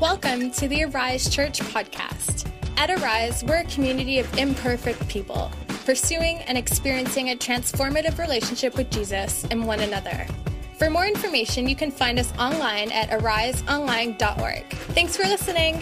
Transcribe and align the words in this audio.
Welcome 0.00 0.50
to 0.50 0.68
the 0.68 0.84
Arise 0.84 1.30
Church 1.34 1.58
podcast. 1.60 2.46
At 2.76 2.90
Arise, 2.90 3.42
we're 3.42 3.60
a 3.60 3.64
community 3.64 4.18
of 4.18 4.36
imperfect 4.36 5.08
people 5.08 5.50
pursuing 5.86 6.36
and 6.40 6.58
experiencing 6.58 7.30
a 7.30 7.34
transformative 7.34 8.18
relationship 8.18 8.76
with 8.76 8.90
Jesus 8.90 9.46
and 9.50 9.66
one 9.66 9.80
another. 9.80 10.26
For 10.78 10.90
more 10.90 11.06
information, 11.06 11.66
you 11.66 11.74
can 11.74 11.90
find 11.90 12.18
us 12.18 12.30
online 12.38 12.92
at 12.92 13.08
ariseonline.org. 13.08 14.68
Thanks 14.68 15.16
for 15.16 15.22
listening. 15.22 15.80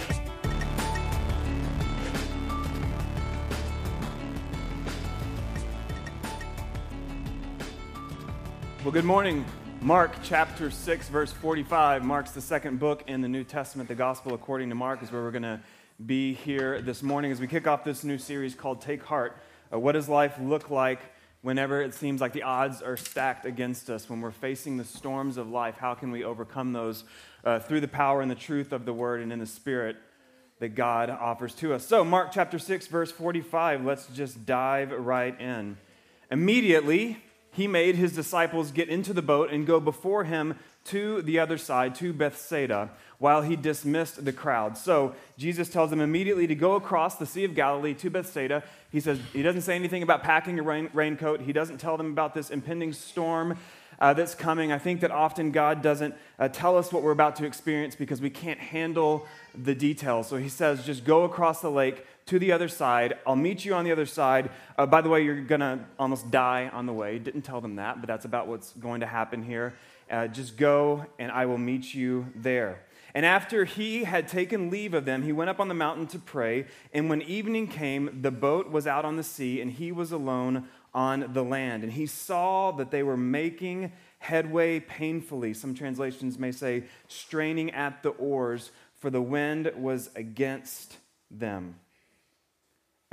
Well, 8.84 8.92
good 8.92 9.04
morning. 9.04 9.44
Mark 9.84 10.14
chapter 10.22 10.70
6, 10.70 11.08
verse 11.10 11.30
45 11.30 12.02
marks 12.02 12.30
the 12.30 12.40
second 12.40 12.78
book 12.78 13.04
in 13.06 13.20
the 13.20 13.28
New 13.28 13.44
Testament. 13.44 13.86
The 13.86 13.94
Gospel 13.94 14.32
according 14.32 14.70
to 14.70 14.74
Mark 14.74 15.02
is 15.02 15.12
where 15.12 15.20
we're 15.20 15.30
going 15.30 15.42
to 15.42 15.60
be 16.06 16.32
here 16.32 16.80
this 16.80 17.02
morning 17.02 17.30
as 17.30 17.38
we 17.38 17.46
kick 17.46 17.66
off 17.66 17.84
this 17.84 18.02
new 18.02 18.16
series 18.16 18.54
called 18.54 18.80
Take 18.80 19.02
Heart. 19.02 19.36
Uh, 19.70 19.78
what 19.78 19.92
does 19.92 20.08
life 20.08 20.38
look 20.40 20.70
like 20.70 21.00
whenever 21.42 21.82
it 21.82 21.92
seems 21.92 22.22
like 22.22 22.32
the 22.32 22.44
odds 22.44 22.80
are 22.80 22.96
stacked 22.96 23.44
against 23.44 23.90
us? 23.90 24.08
When 24.08 24.22
we're 24.22 24.30
facing 24.30 24.78
the 24.78 24.86
storms 24.86 25.36
of 25.36 25.50
life, 25.50 25.76
how 25.76 25.92
can 25.92 26.10
we 26.10 26.24
overcome 26.24 26.72
those 26.72 27.04
uh, 27.44 27.58
through 27.58 27.82
the 27.82 27.86
power 27.86 28.22
and 28.22 28.30
the 28.30 28.34
truth 28.34 28.72
of 28.72 28.86
the 28.86 28.94
Word 28.94 29.20
and 29.20 29.30
in 29.34 29.38
the 29.38 29.44
Spirit 29.44 29.96
that 30.60 30.74
God 30.74 31.10
offers 31.10 31.54
to 31.56 31.74
us? 31.74 31.86
So, 31.86 32.02
Mark 32.04 32.32
chapter 32.32 32.58
6, 32.58 32.86
verse 32.86 33.12
45, 33.12 33.84
let's 33.84 34.06
just 34.06 34.46
dive 34.46 34.92
right 34.92 35.38
in. 35.38 35.76
Immediately, 36.30 37.18
he 37.54 37.66
made 37.66 37.94
his 37.94 38.14
disciples 38.14 38.70
get 38.70 38.88
into 38.88 39.12
the 39.12 39.22
boat 39.22 39.50
and 39.50 39.66
go 39.66 39.80
before 39.80 40.24
him 40.24 40.58
to 40.86 41.22
the 41.22 41.38
other 41.38 41.56
side, 41.56 41.94
to 41.94 42.12
Bethsaida, 42.12 42.90
while 43.18 43.42
he 43.42 43.56
dismissed 43.56 44.24
the 44.24 44.32
crowd. 44.32 44.76
So 44.76 45.14
Jesus 45.38 45.68
tells 45.68 45.90
them 45.90 46.00
immediately 46.00 46.46
to 46.46 46.54
go 46.54 46.74
across 46.74 47.16
the 47.16 47.26
Sea 47.26 47.44
of 47.44 47.54
Galilee 47.54 47.94
to 47.94 48.10
Bethsaida. 48.10 48.62
He 48.92 49.00
says 49.00 49.18
he 49.32 49.42
doesn't 49.42 49.62
say 49.62 49.76
anything 49.76 50.02
about 50.02 50.22
packing 50.22 50.58
a 50.58 50.62
rain, 50.62 50.90
raincoat. 50.92 51.40
He 51.40 51.52
doesn't 51.52 51.78
tell 51.78 51.96
them 51.96 52.10
about 52.10 52.34
this 52.34 52.50
impending 52.50 52.92
storm 52.92 53.56
uh, 53.98 54.12
that's 54.12 54.34
coming. 54.34 54.72
I 54.72 54.78
think 54.78 55.00
that 55.00 55.10
often 55.10 55.52
God 55.52 55.80
doesn't 55.80 56.14
uh, 56.38 56.48
tell 56.48 56.76
us 56.76 56.92
what 56.92 57.02
we're 57.02 57.12
about 57.12 57.36
to 57.36 57.46
experience 57.46 57.94
because 57.94 58.20
we 58.20 58.30
can't 58.30 58.58
handle 58.58 59.26
the 59.54 59.74
details. 59.74 60.28
So 60.28 60.36
he 60.36 60.48
says, 60.48 60.84
just 60.84 61.04
go 61.04 61.22
across 61.22 61.60
the 61.60 61.70
lake 61.70 62.04
to 62.26 62.38
the 62.38 62.52
other 62.52 62.68
side. 62.68 63.14
I'll 63.26 63.36
meet 63.36 63.64
you 63.64 63.74
on 63.74 63.84
the 63.84 63.92
other 63.92 64.06
side. 64.06 64.50
Uh, 64.78 64.86
by 64.86 65.00
the 65.00 65.08
way, 65.08 65.22
you're 65.22 65.42
going 65.42 65.60
to 65.60 65.80
almost 65.98 66.30
die 66.30 66.70
on 66.72 66.86
the 66.86 66.92
way. 66.92 67.18
Didn't 67.18 67.42
tell 67.42 67.60
them 67.60 67.76
that, 67.76 68.00
but 68.00 68.06
that's 68.06 68.24
about 68.24 68.46
what's 68.46 68.72
going 68.72 69.00
to 69.00 69.06
happen 69.06 69.42
here. 69.42 69.74
Uh, 70.10 70.26
just 70.26 70.56
go, 70.56 71.06
and 71.18 71.32
I 71.32 71.46
will 71.46 71.58
meet 71.58 71.94
you 71.94 72.26
there. 72.34 72.82
And 73.14 73.24
after 73.24 73.64
he 73.64 74.04
had 74.04 74.26
taken 74.26 74.70
leave 74.70 74.92
of 74.92 75.04
them, 75.04 75.22
he 75.22 75.32
went 75.32 75.48
up 75.48 75.60
on 75.60 75.68
the 75.68 75.74
mountain 75.74 76.06
to 76.08 76.18
pray. 76.18 76.66
And 76.92 77.08
when 77.08 77.22
evening 77.22 77.68
came, 77.68 78.20
the 78.22 78.32
boat 78.32 78.70
was 78.70 78.86
out 78.86 79.04
on 79.04 79.16
the 79.16 79.22
sea, 79.22 79.60
and 79.60 79.70
he 79.70 79.92
was 79.92 80.10
alone 80.10 80.68
on 80.92 81.32
the 81.32 81.44
land. 81.44 81.84
And 81.84 81.92
he 81.92 82.06
saw 82.06 82.72
that 82.72 82.90
they 82.90 83.02
were 83.02 83.16
making 83.16 83.92
headway 84.18 84.80
painfully. 84.80 85.54
Some 85.54 85.74
translations 85.74 86.38
may 86.38 86.50
say 86.50 86.84
straining 87.06 87.70
at 87.70 88.02
the 88.02 88.10
oars, 88.10 88.72
for 88.98 89.10
the 89.10 89.22
wind 89.22 89.70
was 89.76 90.10
against 90.16 90.96
them. 91.30 91.76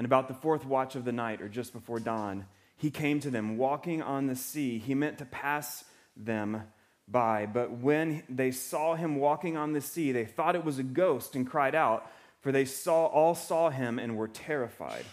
And 0.01 0.05
about 0.07 0.27
the 0.27 0.33
fourth 0.33 0.65
watch 0.65 0.95
of 0.95 1.05
the 1.05 1.11
night, 1.11 1.43
or 1.43 1.47
just 1.47 1.73
before 1.73 1.99
dawn, 1.99 2.47
he 2.75 2.89
came 2.89 3.19
to 3.19 3.29
them 3.29 3.55
walking 3.55 4.01
on 4.01 4.25
the 4.25 4.35
sea. 4.35 4.79
He 4.79 4.95
meant 4.95 5.19
to 5.19 5.25
pass 5.25 5.83
them 6.17 6.63
by. 7.07 7.45
But 7.45 7.69
when 7.73 8.23
they 8.27 8.49
saw 8.49 8.95
him 8.95 9.17
walking 9.17 9.57
on 9.57 9.73
the 9.73 9.79
sea, 9.79 10.11
they 10.11 10.25
thought 10.25 10.55
it 10.55 10.65
was 10.65 10.79
a 10.79 10.83
ghost 10.83 11.35
and 11.35 11.47
cried 11.47 11.75
out, 11.75 12.11
for 12.39 12.51
they 12.51 12.65
saw, 12.65 13.05
all 13.05 13.35
saw 13.35 13.69
him 13.69 13.99
and 13.99 14.17
were 14.17 14.27
terrified. 14.27 15.05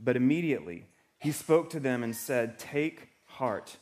But 0.00 0.16
immediately 0.16 0.86
he 1.18 1.30
spoke 1.30 1.68
to 1.72 1.78
them 1.78 2.02
and 2.02 2.16
said, 2.16 2.58
Take 2.58 3.08
heart. 3.26 3.76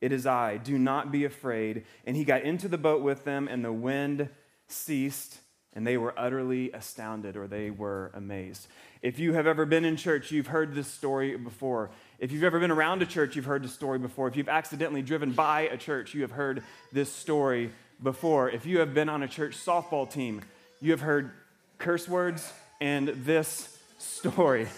It 0.00 0.12
is 0.12 0.24
I. 0.24 0.56
Do 0.56 0.78
not 0.78 1.10
be 1.10 1.24
afraid. 1.24 1.84
And 2.06 2.16
he 2.16 2.22
got 2.22 2.42
into 2.42 2.68
the 2.68 2.78
boat 2.78 3.02
with 3.02 3.24
them, 3.24 3.48
and 3.48 3.64
the 3.64 3.72
wind 3.72 4.28
ceased, 4.68 5.40
and 5.74 5.86
they 5.86 5.96
were 5.96 6.14
utterly 6.16 6.70
astounded, 6.72 7.36
or 7.36 7.46
they 7.46 7.70
were 7.70 8.10
amazed. 8.14 8.68
If 9.02 9.18
you 9.18 9.34
have 9.34 9.46
ever 9.46 9.66
been 9.66 9.84
in 9.84 9.96
church, 9.96 10.30
you've 10.30 10.46
heard 10.46 10.74
this 10.74 10.86
story 10.86 11.36
before. 11.36 11.90
If 12.18 12.32
you've 12.32 12.44
ever 12.44 12.60
been 12.60 12.70
around 12.70 13.02
a 13.02 13.06
church, 13.06 13.36
you've 13.36 13.44
heard 13.44 13.64
this 13.64 13.74
story 13.74 13.98
before. 13.98 14.28
If 14.28 14.36
you've 14.36 14.48
accidentally 14.48 15.02
driven 15.02 15.32
by 15.32 15.62
a 15.62 15.76
church, 15.76 16.14
you 16.14 16.22
have 16.22 16.30
heard 16.30 16.62
this 16.92 17.12
story 17.12 17.72
before. 18.02 18.48
If 18.48 18.66
you 18.66 18.78
have 18.78 18.94
been 18.94 19.08
on 19.08 19.22
a 19.22 19.28
church 19.28 19.56
softball 19.56 20.10
team, 20.10 20.42
you 20.80 20.92
have 20.92 21.00
heard 21.00 21.32
curse 21.78 22.08
words 22.08 22.52
and 22.80 23.08
this 23.08 23.78
story. 23.98 24.68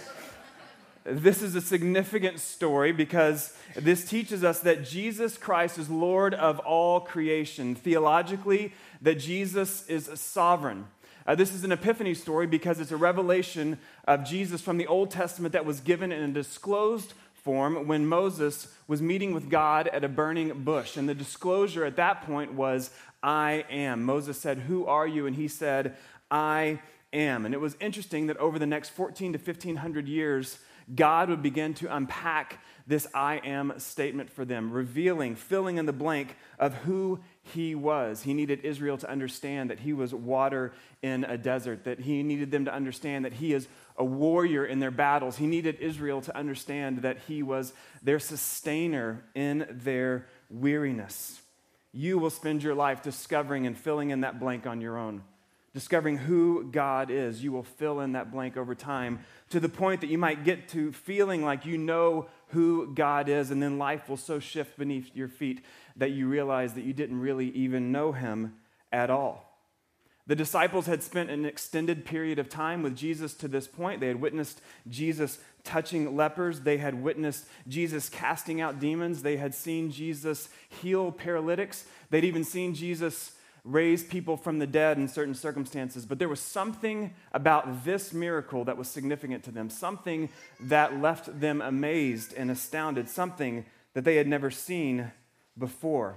This 1.08 1.40
is 1.40 1.54
a 1.54 1.60
significant 1.60 2.40
story 2.40 2.90
because 2.90 3.56
this 3.76 4.08
teaches 4.08 4.42
us 4.42 4.58
that 4.60 4.84
Jesus 4.84 5.38
Christ 5.38 5.78
is 5.78 5.88
Lord 5.88 6.34
of 6.34 6.58
all 6.60 6.98
creation. 6.98 7.76
Theologically, 7.76 8.72
that 9.00 9.20
Jesus 9.20 9.86
is 9.86 10.10
sovereign. 10.18 10.88
Uh, 11.24 11.36
this 11.36 11.54
is 11.54 11.62
an 11.62 11.70
epiphany 11.70 12.12
story 12.12 12.48
because 12.48 12.80
it's 12.80 12.90
a 12.90 12.96
revelation 12.96 13.78
of 14.08 14.24
Jesus 14.24 14.60
from 14.60 14.78
the 14.78 14.88
Old 14.88 15.12
Testament 15.12 15.52
that 15.52 15.64
was 15.64 15.78
given 15.78 16.10
in 16.10 16.22
a 16.22 16.32
disclosed 16.32 17.12
form 17.34 17.86
when 17.86 18.04
Moses 18.04 18.66
was 18.88 19.00
meeting 19.00 19.32
with 19.32 19.48
God 19.48 19.86
at 19.86 20.02
a 20.02 20.08
burning 20.08 20.64
bush. 20.64 20.96
And 20.96 21.08
the 21.08 21.14
disclosure 21.14 21.84
at 21.84 21.94
that 21.96 22.22
point 22.22 22.54
was, 22.54 22.90
I 23.22 23.64
am. 23.70 24.02
Moses 24.02 24.38
said, 24.38 24.58
Who 24.58 24.86
are 24.86 25.06
you? 25.06 25.28
And 25.28 25.36
he 25.36 25.46
said, 25.46 25.96
I 26.32 26.80
am. 27.12 27.44
And 27.44 27.54
it 27.54 27.60
was 27.60 27.76
interesting 27.78 28.26
that 28.26 28.36
over 28.38 28.58
the 28.58 28.66
next 28.66 28.88
14 28.90 29.34
to 29.34 29.38
1500 29.38 30.08
years, 30.08 30.58
God 30.94 31.30
would 31.30 31.42
begin 31.42 31.74
to 31.74 31.94
unpack 31.94 32.60
this 32.86 33.08
I 33.12 33.36
am 33.38 33.78
statement 33.78 34.30
for 34.30 34.44
them, 34.44 34.70
revealing, 34.70 35.34
filling 35.34 35.78
in 35.78 35.86
the 35.86 35.92
blank 35.92 36.36
of 36.58 36.74
who 36.74 37.18
he 37.42 37.74
was. 37.74 38.22
He 38.22 38.32
needed 38.32 38.60
Israel 38.64 38.96
to 38.98 39.10
understand 39.10 39.70
that 39.70 39.80
he 39.80 39.92
was 39.92 40.14
water 40.14 40.72
in 41.02 41.24
a 41.24 41.36
desert, 41.36 41.84
that 41.84 42.00
he 42.00 42.22
needed 42.22 42.52
them 42.52 42.64
to 42.66 42.72
understand 42.72 43.24
that 43.24 43.32
he 43.32 43.52
is 43.52 43.66
a 43.96 44.04
warrior 44.04 44.64
in 44.64 44.78
their 44.78 44.92
battles. 44.92 45.36
He 45.36 45.48
needed 45.48 45.78
Israel 45.80 46.20
to 46.22 46.36
understand 46.36 47.02
that 47.02 47.18
he 47.26 47.42
was 47.42 47.72
their 48.02 48.20
sustainer 48.20 49.24
in 49.34 49.66
their 49.68 50.26
weariness. 50.48 51.40
You 51.92 52.18
will 52.18 52.30
spend 52.30 52.62
your 52.62 52.74
life 52.76 53.02
discovering 53.02 53.66
and 53.66 53.76
filling 53.76 54.10
in 54.10 54.20
that 54.20 54.38
blank 54.38 54.66
on 54.66 54.80
your 54.80 54.96
own. 54.96 55.22
Discovering 55.76 56.16
who 56.16 56.64
God 56.64 57.10
is, 57.10 57.44
you 57.44 57.52
will 57.52 57.62
fill 57.62 58.00
in 58.00 58.12
that 58.12 58.32
blank 58.32 58.56
over 58.56 58.74
time 58.74 59.18
to 59.50 59.60
the 59.60 59.68
point 59.68 60.00
that 60.00 60.06
you 60.06 60.16
might 60.16 60.42
get 60.42 60.70
to 60.70 60.90
feeling 60.90 61.44
like 61.44 61.66
you 61.66 61.76
know 61.76 62.28
who 62.46 62.94
God 62.94 63.28
is, 63.28 63.50
and 63.50 63.62
then 63.62 63.76
life 63.76 64.08
will 64.08 64.16
so 64.16 64.38
shift 64.38 64.78
beneath 64.78 65.14
your 65.14 65.28
feet 65.28 65.62
that 65.96 66.12
you 66.12 66.28
realize 66.28 66.72
that 66.72 66.84
you 66.84 66.94
didn't 66.94 67.20
really 67.20 67.50
even 67.50 67.92
know 67.92 68.12
him 68.12 68.54
at 68.90 69.10
all. 69.10 69.60
The 70.26 70.34
disciples 70.34 70.86
had 70.86 71.02
spent 71.02 71.28
an 71.28 71.44
extended 71.44 72.06
period 72.06 72.38
of 72.38 72.48
time 72.48 72.82
with 72.82 72.96
Jesus 72.96 73.34
to 73.34 73.46
this 73.46 73.66
point. 73.66 74.00
They 74.00 74.08
had 74.08 74.22
witnessed 74.22 74.62
Jesus 74.88 75.40
touching 75.62 76.16
lepers. 76.16 76.60
They 76.60 76.78
had 76.78 77.02
witnessed 77.02 77.44
Jesus 77.68 78.08
casting 78.08 78.62
out 78.62 78.80
demons. 78.80 79.20
They 79.20 79.36
had 79.36 79.54
seen 79.54 79.90
Jesus 79.90 80.48
heal 80.70 81.12
paralytics. 81.12 81.84
They'd 82.08 82.24
even 82.24 82.44
seen 82.44 82.74
Jesus 82.74 83.32
raise 83.66 84.04
people 84.04 84.36
from 84.36 84.60
the 84.60 84.66
dead 84.66 84.96
in 84.96 85.08
certain 85.08 85.34
circumstances. 85.34 86.06
But 86.06 86.18
there 86.18 86.28
was 86.28 86.40
something 86.40 87.14
about 87.32 87.84
this 87.84 88.14
miracle 88.14 88.64
that 88.64 88.76
was 88.76 88.88
significant 88.88 89.42
to 89.44 89.50
them, 89.50 89.68
something 89.68 90.28
that 90.60 91.00
left 91.00 91.40
them 91.40 91.60
amazed 91.60 92.32
and 92.34 92.50
astounded, 92.50 93.08
something 93.08 93.66
that 93.94 94.04
they 94.04 94.16
had 94.16 94.28
never 94.28 94.50
seen 94.50 95.10
before. 95.58 96.16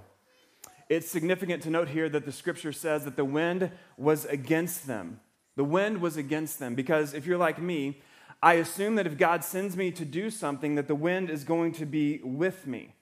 It's 0.90 1.10
significant 1.10 1.64
to 1.64 1.70
note 1.70 1.90
here 1.90 2.08
that 2.10 2.26
the 2.26 2.32
scripture 2.32 2.72
says 2.72 3.04
that 3.06 3.16
the 3.16 3.26
wind 3.26 3.72
was 3.98 4.26
against 4.26 4.86
them. 4.88 5.20
The 5.56 5.64
wind 5.64 6.02
was 6.02 6.18
against 6.18 6.60
them 6.60 6.76
because 6.76 7.14
if 7.14 7.26
you're 7.26 7.38
like 7.38 7.62
me, 7.62 8.02
I 8.42 8.54
assume 8.54 8.96
that 8.96 9.08
if 9.08 9.18
God 9.18 9.44
sends 9.44 9.76
me 9.76 9.92
to 9.92 10.06
do 10.06 10.30
something, 10.30 10.76
that 10.76 10.88
the 10.88 10.96
wind 10.96 11.30
is 11.30 11.44
going 11.44 11.74
to 11.74 11.86
be 11.86 12.22
with 12.24 12.66
me. 12.66 12.96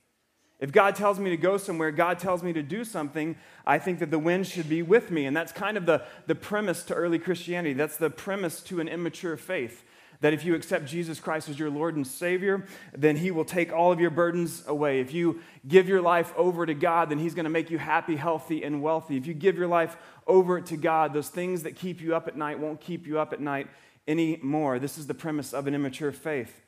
If 0.60 0.72
God 0.72 0.96
tells 0.96 1.20
me 1.20 1.30
to 1.30 1.38
go 1.38 1.58
somewhere, 1.58 1.92
God 1.92 2.18
tells 2.18 2.42
me 2.42 2.52
to 2.54 2.64
do 2.64 2.84
something, 2.84 3.36
I 3.66 3.78
think 3.78 4.00
that 4.00 4.10
the 4.10 4.20
wind 4.20 4.48
should 4.48 4.68
be 4.68 4.82
with 4.82 5.12
me. 5.12 5.26
And 5.26 5.38
that's 5.38 5.52
kind 5.52 5.78
of 5.78 5.86
the, 5.86 6.04
the 6.26 6.36
premise 6.36 6.84
to 6.86 6.96
early 6.96 7.20
Christianity. 7.20 7.74
That's 7.74 7.98
the 7.98 8.10
premise 8.10 8.62
to 8.64 8.80
an 8.80 8.88
immature 8.88 9.38
faith 9.38 9.84
that 10.22 10.34
if 10.34 10.44
you 10.44 10.56
accept 10.56 10.86
Jesus 10.86 11.20
Christ 11.20 11.50
as 11.50 11.60
your 11.60 11.70
Lord 11.70 11.96
and 11.96 12.06
Savior, 12.06 12.66
then 12.96 13.18
He 13.18 13.32
will 13.32 13.46
take 13.46 13.72
all 13.72 13.92
of 13.92 14.00
your 14.00 14.10
burdens 14.10 14.64
away. 14.68 15.00
If 15.00 15.14
you 15.14 15.42
give 15.68 15.88
your 15.88 16.02
life 16.02 16.34
over 16.36 16.66
to 16.66 16.74
God, 16.74 17.10
then 17.10 17.20
He's 17.20 17.36
going 17.36 17.46
to 17.46 17.50
make 17.50 17.70
you 17.70 17.78
happy, 17.78 18.16
healthy, 18.16 18.64
and 18.64 18.82
wealthy. 18.82 19.18
If 19.18 19.28
you 19.28 19.34
give 19.34 19.58
your 19.58 19.68
life 19.68 19.96
over 20.26 20.60
to 20.62 20.78
God, 20.78 21.14
those 21.14 21.30
things 21.30 21.64
that 21.64 21.76
keep 21.76 22.02
you 22.02 22.16
up 22.16 22.28
at 22.28 22.36
night 22.36 22.60
won't 22.60 22.82
keep 22.82 23.06
you 23.06 23.20
up 23.20 23.34
at 23.34 23.40
night 23.40 23.68
anymore. 24.08 24.80
This 24.80 24.98
is 24.98 25.08
the 25.08 25.14
premise 25.14 25.54
of 25.54 25.68
an 25.68 25.76
immature 25.76 26.12
faith. 26.12 26.62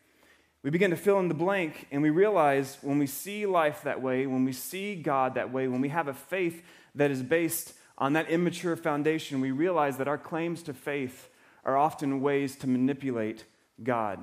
We 0.61 0.69
begin 0.69 0.91
to 0.91 0.97
fill 0.97 1.19
in 1.19 1.29
the 1.29 1.33
blank, 1.33 1.87
and 1.89 2.01
we 2.01 2.09
realize 2.09 2.77
when 2.81 2.99
we 2.99 3.07
see 3.07 3.45
life 3.45 3.83
that 3.83 4.01
way, 4.01 4.25
when 4.27 4.43
we 4.43 4.51
see 4.51 4.95
God 4.95 5.35
that 5.35 5.53
way, 5.53 5.69
when 5.69 5.79
we 5.79 5.89
have 5.89 6.09
a 6.09 6.13
faith 6.13 6.63
that 6.95 7.11
is 7.11 7.23
based 7.23 7.73
on 7.97 8.13
that 8.13 8.29
immature 8.29 8.75
foundation, 8.75 9.39
we 9.39 9.51
realize 9.51 9.97
that 9.97 10.07
our 10.07 10.17
claims 10.17 10.61
to 10.63 10.73
faith 10.73 11.29
are 11.63 11.77
often 11.77 12.19
ways 12.19 12.57
to 12.57 12.67
manipulate 12.67 13.45
God. 13.81 14.19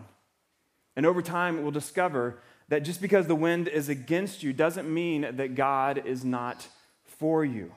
And 0.94 1.06
over 1.06 1.22
time, 1.22 1.62
we'll 1.62 1.70
discover 1.70 2.38
that 2.68 2.82
just 2.82 3.00
because 3.00 3.26
the 3.26 3.34
wind 3.34 3.68
is 3.68 3.88
against 3.88 4.42
you 4.42 4.52
doesn't 4.52 4.92
mean 4.92 5.36
that 5.36 5.54
God 5.54 6.02
is 6.04 6.24
not 6.24 6.66
for 7.04 7.44
you. 7.44 7.72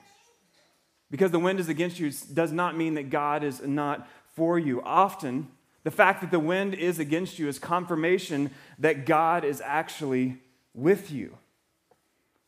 Because 1.10 1.30
the 1.30 1.38
wind 1.38 1.60
is 1.60 1.68
against 1.68 1.98
you 1.98 2.10
does 2.32 2.52
not 2.52 2.76
mean 2.76 2.94
that 2.94 3.10
God 3.10 3.42
is 3.42 3.62
not 3.62 4.06
for 4.34 4.58
you. 4.58 4.82
Often, 4.82 5.48
the 5.82 5.90
fact 5.90 6.20
that 6.20 6.30
the 6.30 6.38
wind 6.38 6.74
is 6.74 6.98
against 6.98 7.38
you 7.38 7.48
is 7.48 7.58
confirmation 7.58 8.50
that 8.78 9.06
God 9.06 9.44
is 9.44 9.62
actually 9.64 10.38
with 10.74 11.10
you. 11.10 11.36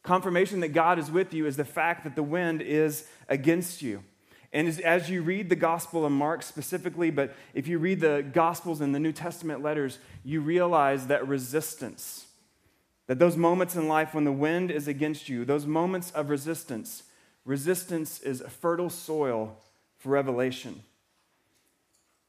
Confirmation 0.02 0.60
that 0.60 0.68
God 0.68 0.98
is 0.98 1.10
with 1.10 1.32
you 1.32 1.46
is 1.46 1.56
the 1.56 1.64
fact 1.64 2.04
that 2.04 2.16
the 2.16 2.22
wind 2.22 2.60
is 2.60 3.06
against 3.28 3.82
you. 3.82 4.02
And 4.52 4.68
as, 4.80 5.08
you 5.08 5.22
read 5.22 5.48
the 5.48 5.56
Gospel 5.56 6.04
of 6.04 6.12
Mark 6.12 6.42
specifically, 6.42 7.10
but 7.10 7.34
if 7.54 7.66
you 7.66 7.78
read 7.78 8.00
the 8.00 8.22
Gospels 8.34 8.82
and 8.82 8.94
the 8.94 9.00
New 9.00 9.12
Testament 9.12 9.62
letters, 9.62 9.98
you 10.24 10.42
realize 10.42 11.06
that 11.06 11.26
resistance, 11.26 12.26
that 13.06 13.18
those 13.18 13.36
moments 13.36 13.76
in 13.76 13.88
life 13.88 14.12
when 14.12 14.24
the 14.24 14.32
wind 14.32 14.70
is 14.70 14.88
against 14.88 15.30
you, 15.30 15.46
those 15.46 15.64
moments 15.64 16.10
of 16.10 16.28
resistance, 16.28 17.04
resistance 17.46 18.20
is 18.20 18.42
a 18.42 18.50
fertile 18.50 18.90
soil 18.90 19.56
for 19.96 20.10
revelation. 20.10 20.82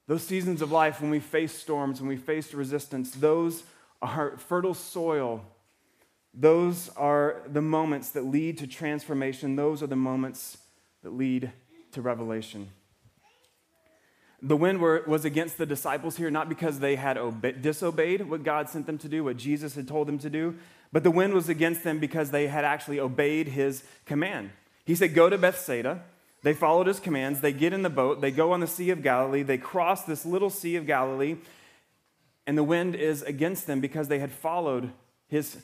Those 0.07 0.23
seasons 0.23 0.61
of 0.61 0.71
life 0.71 1.01
when 1.01 1.09
we 1.09 1.19
face 1.19 1.53
storms, 1.53 2.01
when 2.01 2.09
we 2.09 2.17
face 2.17 2.53
resistance, 2.53 3.11
those 3.11 3.63
are 4.01 4.37
fertile 4.37 4.73
soil. 4.73 5.45
Those 6.33 6.89
are 6.97 7.41
the 7.47 7.61
moments 7.61 8.09
that 8.09 8.25
lead 8.25 8.57
to 8.57 8.67
transformation. 8.67 9.55
Those 9.55 9.81
are 9.81 9.87
the 9.87 9.95
moments 9.95 10.57
that 11.03 11.13
lead 11.13 11.51
to 11.91 12.01
revelation. 12.01 12.69
The 14.41 14.57
wind 14.57 14.81
were, 14.81 15.03
was 15.07 15.23
against 15.23 15.57
the 15.57 15.65
disciples 15.65 16.17
here, 16.17 16.29
not 16.29 16.49
because 16.49 16.79
they 16.79 16.97
had 16.97 17.17
obe- 17.17 17.61
disobeyed 17.61 18.27
what 18.29 18.43
God 18.43 18.67
sent 18.67 18.87
them 18.87 18.97
to 18.97 19.07
do, 19.07 19.23
what 19.23 19.37
Jesus 19.37 19.75
had 19.75 19.87
told 19.87 20.07
them 20.07 20.17
to 20.19 20.29
do, 20.29 20.55
but 20.91 21.03
the 21.03 21.11
wind 21.11 21.33
was 21.33 21.47
against 21.47 21.85
them 21.85 21.99
because 21.99 22.31
they 22.31 22.47
had 22.47 22.65
actually 22.65 22.99
obeyed 22.99 23.47
his 23.47 23.85
command. 24.05 24.49
He 24.83 24.95
said, 24.95 25.15
Go 25.15 25.29
to 25.29 25.37
Bethsaida. 25.37 26.03
They 26.43 26.53
followed 26.53 26.87
his 26.87 26.99
commands. 26.99 27.39
They 27.39 27.53
get 27.53 27.73
in 27.73 27.81
the 27.81 27.89
boat. 27.89 28.21
They 28.21 28.31
go 28.31 28.51
on 28.51 28.59
the 28.59 28.67
Sea 28.67 28.89
of 28.89 29.01
Galilee. 29.01 29.43
They 29.43 29.57
cross 29.57 30.03
this 30.03 30.25
little 30.25 30.49
Sea 30.49 30.75
of 30.75 30.85
Galilee. 30.85 31.37
And 32.45 32.57
the 32.57 32.63
wind 32.63 32.95
is 32.95 33.21
against 33.21 33.65
them 33.65 33.79
because 33.79 34.09
they 34.09 34.19
had 34.19 34.31
followed 34.31 34.91
his 35.27 35.57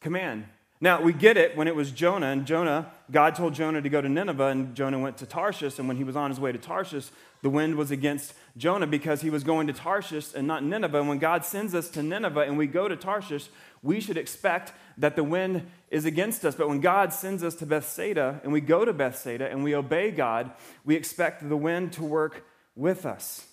command. 0.00 0.46
Now, 0.82 1.00
we 1.00 1.12
get 1.12 1.36
it 1.36 1.56
when 1.56 1.68
it 1.68 1.76
was 1.76 1.92
Jonah, 1.92 2.26
and 2.26 2.44
Jonah, 2.44 2.90
God 3.08 3.36
told 3.36 3.54
Jonah 3.54 3.80
to 3.80 3.88
go 3.88 4.00
to 4.00 4.08
Nineveh, 4.08 4.48
and 4.48 4.74
Jonah 4.74 4.98
went 4.98 5.16
to 5.18 5.26
Tarshish. 5.26 5.78
And 5.78 5.86
when 5.86 5.96
he 5.96 6.02
was 6.02 6.16
on 6.16 6.28
his 6.28 6.40
way 6.40 6.50
to 6.50 6.58
Tarshish, 6.58 7.06
the 7.40 7.50
wind 7.50 7.76
was 7.76 7.92
against 7.92 8.34
Jonah 8.56 8.88
because 8.88 9.22
he 9.22 9.30
was 9.30 9.44
going 9.44 9.68
to 9.68 9.72
Tarshish 9.72 10.34
and 10.34 10.48
not 10.48 10.64
Nineveh. 10.64 10.98
And 10.98 11.08
when 11.08 11.20
God 11.20 11.44
sends 11.44 11.72
us 11.72 11.88
to 11.90 12.02
Nineveh 12.02 12.40
and 12.40 12.58
we 12.58 12.66
go 12.66 12.88
to 12.88 12.96
Tarshish, 12.96 13.48
we 13.80 14.00
should 14.00 14.16
expect 14.16 14.72
that 14.98 15.14
the 15.14 15.22
wind 15.22 15.70
is 15.88 16.04
against 16.04 16.44
us. 16.44 16.56
But 16.56 16.68
when 16.68 16.80
God 16.80 17.12
sends 17.12 17.44
us 17.44 17.54
to 17.56 17.66
Bethsaida 17.66 18.40
and 18.42 18.52
we 18.52 18.60
go 18.60 18.84
to 18.84 18.92
Bethsaida 18.92 19.48
and 19.48 19.62
we 19.62 19.76
obey 19.76 20.10
God, 20.10 20.50
we 20.84 20.96
expect 20.96 21.48
the 21.48 21.56
wind 21.56 21.92
to 21.92 22.02
work 22.02 22.44
with 22.74 23.06
us. 23.06 23.46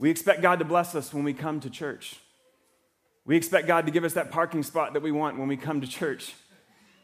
We 0.00 0.10
expect 0.10 0.42
God 0.42 0.58
to 0.58 0.64
bless 0.64 0.96
us 0.96 1.14
when 1.14 1.22
we 1.22 1.34
come 1.34 1.60
to 1.60 1.70
church. 1.70 2.16
We 3.26 3.36
expect 3.36 3.66
God 3.66 3.86
to 3.86 3.92
give 3.92 4.04
us 4.04 4.12
that 4.14 4.30
parking 4.30 4.62
spot 4.62 4.92
that 4.92 5.02
we 5.02 5.10
want 5.10 5.38
when 5.38 5.48
we 5.48 5.56
come 5.56 5.80
to 5.80 5.86
church. 5.86 6.34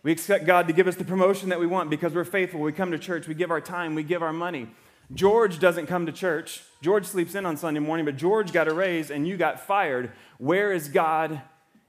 We 0.03 0.13
expect 0.13 0.47
God 0.47 0.67
to 0.67 0.73
give 0.73 0.87
us 0.87 0.97
the 0.97 1.05
promotion 1.05 1.49
that 1.51 1.61
we 1.61 1.67
want 1.67 1.91
because 1.91 2.15
we're 2.15 2.25
faithful. 2.25 2.61
We 2.61 2.73
come 2.73 2.91
to 2.91 2.99
church, 2.99 3.27
we 3.27 3.35
give 3.35 3.51
our 3.51 3.61
time, 3.61 3.95
we 3.95 4.03
give 4.03 4.23
our 4.23 4.33
money. 4.33 4.69
George 5.13 5.59
doesn't 5.59 5.87
come 5.87 6.07
to 6.07 6.13
church. 6.13 6.63
George 6.83 7.05
sleeps 7.05 7.35
in 7.35 7.45
on 7.45 7.57
Sunday 7.57 7.81
morning, 7.81 8.07
but 8.07 8.17
George 8.17 8.53
got 8.53 8.69
a 8.69 8.75
raise 8.75 9.11
and 9.11 9.27
you 9.27 9.37
got 9.37 9.61
fired. 9.61 10.13
Where 10.39 10.73
is 10.73 10.89
God 10.89 11.43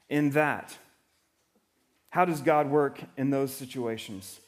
in 0.09 0.31
that? 0.31 0.77
How 2.09 2.25
does 2.25 2.41
God 2.41 2.69
work 2.69 3.01
in 3.17 3.29
those 3.29 3.53
situations? 3.53 4.39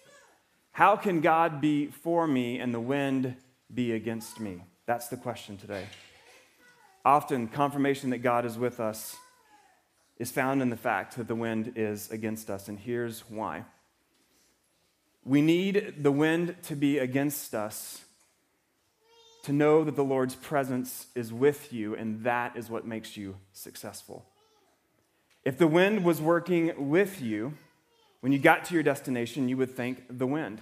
How 0.72 0.96
can 0.96 1.22
God 1.22 1.62
be 1.62 1.88
for 1.88 2.28
me 2.28 2.60
and 2.60 2.74
the 2.74 2.80
wind 2.80 3.36
be 3.74 3.92
against 3.92 4.40
me? 4.40 4.64
That's 4.86 5.08
the 5.08 5.18
question 5.18 5.56
today. 5.56 5.86
Often, 7.06 7.50
confirmation 7.50 8.10
that 8.10 8.20
God 8.20 8.46
is 8.46 8.58
with 8.58 8.80
us 8.80 9.16
is 10.24 10.32
found 10.32 10.62
in 10.62 10.70
the 10.70 10.78
fact 10.78 11.18
that 11.18 11.28
the 11.28 11.36
wind 11.36 11.74
is 11.76 12.10
against 12.10 12.50
us, 12.50 12.70
and 12.70 12.80
here's 12.80 13.20
why. 13.30 13.66
We 15.26 15.42
need 15.42 15.96
the 16.02 16.14
wind 16.14 16.56
to 16.64 16.78
be 16.78 16.98
against 16.98 17.54
us 17.54 18.06
to 19.44 19.52
know 19.52 19.84
that 19.84 19.98
the 19.98 20.04
Lord's 20.04 20.36
presence 20.36 21.08
is 21.14 21.34
with 21.34 21.74
you, 21.74 21.94
and 21.94 22.24
that 22.24 22.56
is 22.56 22.70
what 22.70 22.88
makes 22.88 23.18
you 23.18 23.36
successful. 23.52 24.26
If 25.44 25.58
the 25.58 25.68
wind 25.68 26.06
was 26.06 26.22
working 26.22 26.90
with 26.90 27.22
you, 27.22 27.56
when 28.22 28.32
you 28.32 28.40
got 28.40 28.64
to 28.66 28.74
your 28.74 28.84
destination, 28.84 29.50
you 29.50 29.58
would 29.58 29.76
thank 29.76 30.06
the 30.10 30.26
wind. 30.26 30.62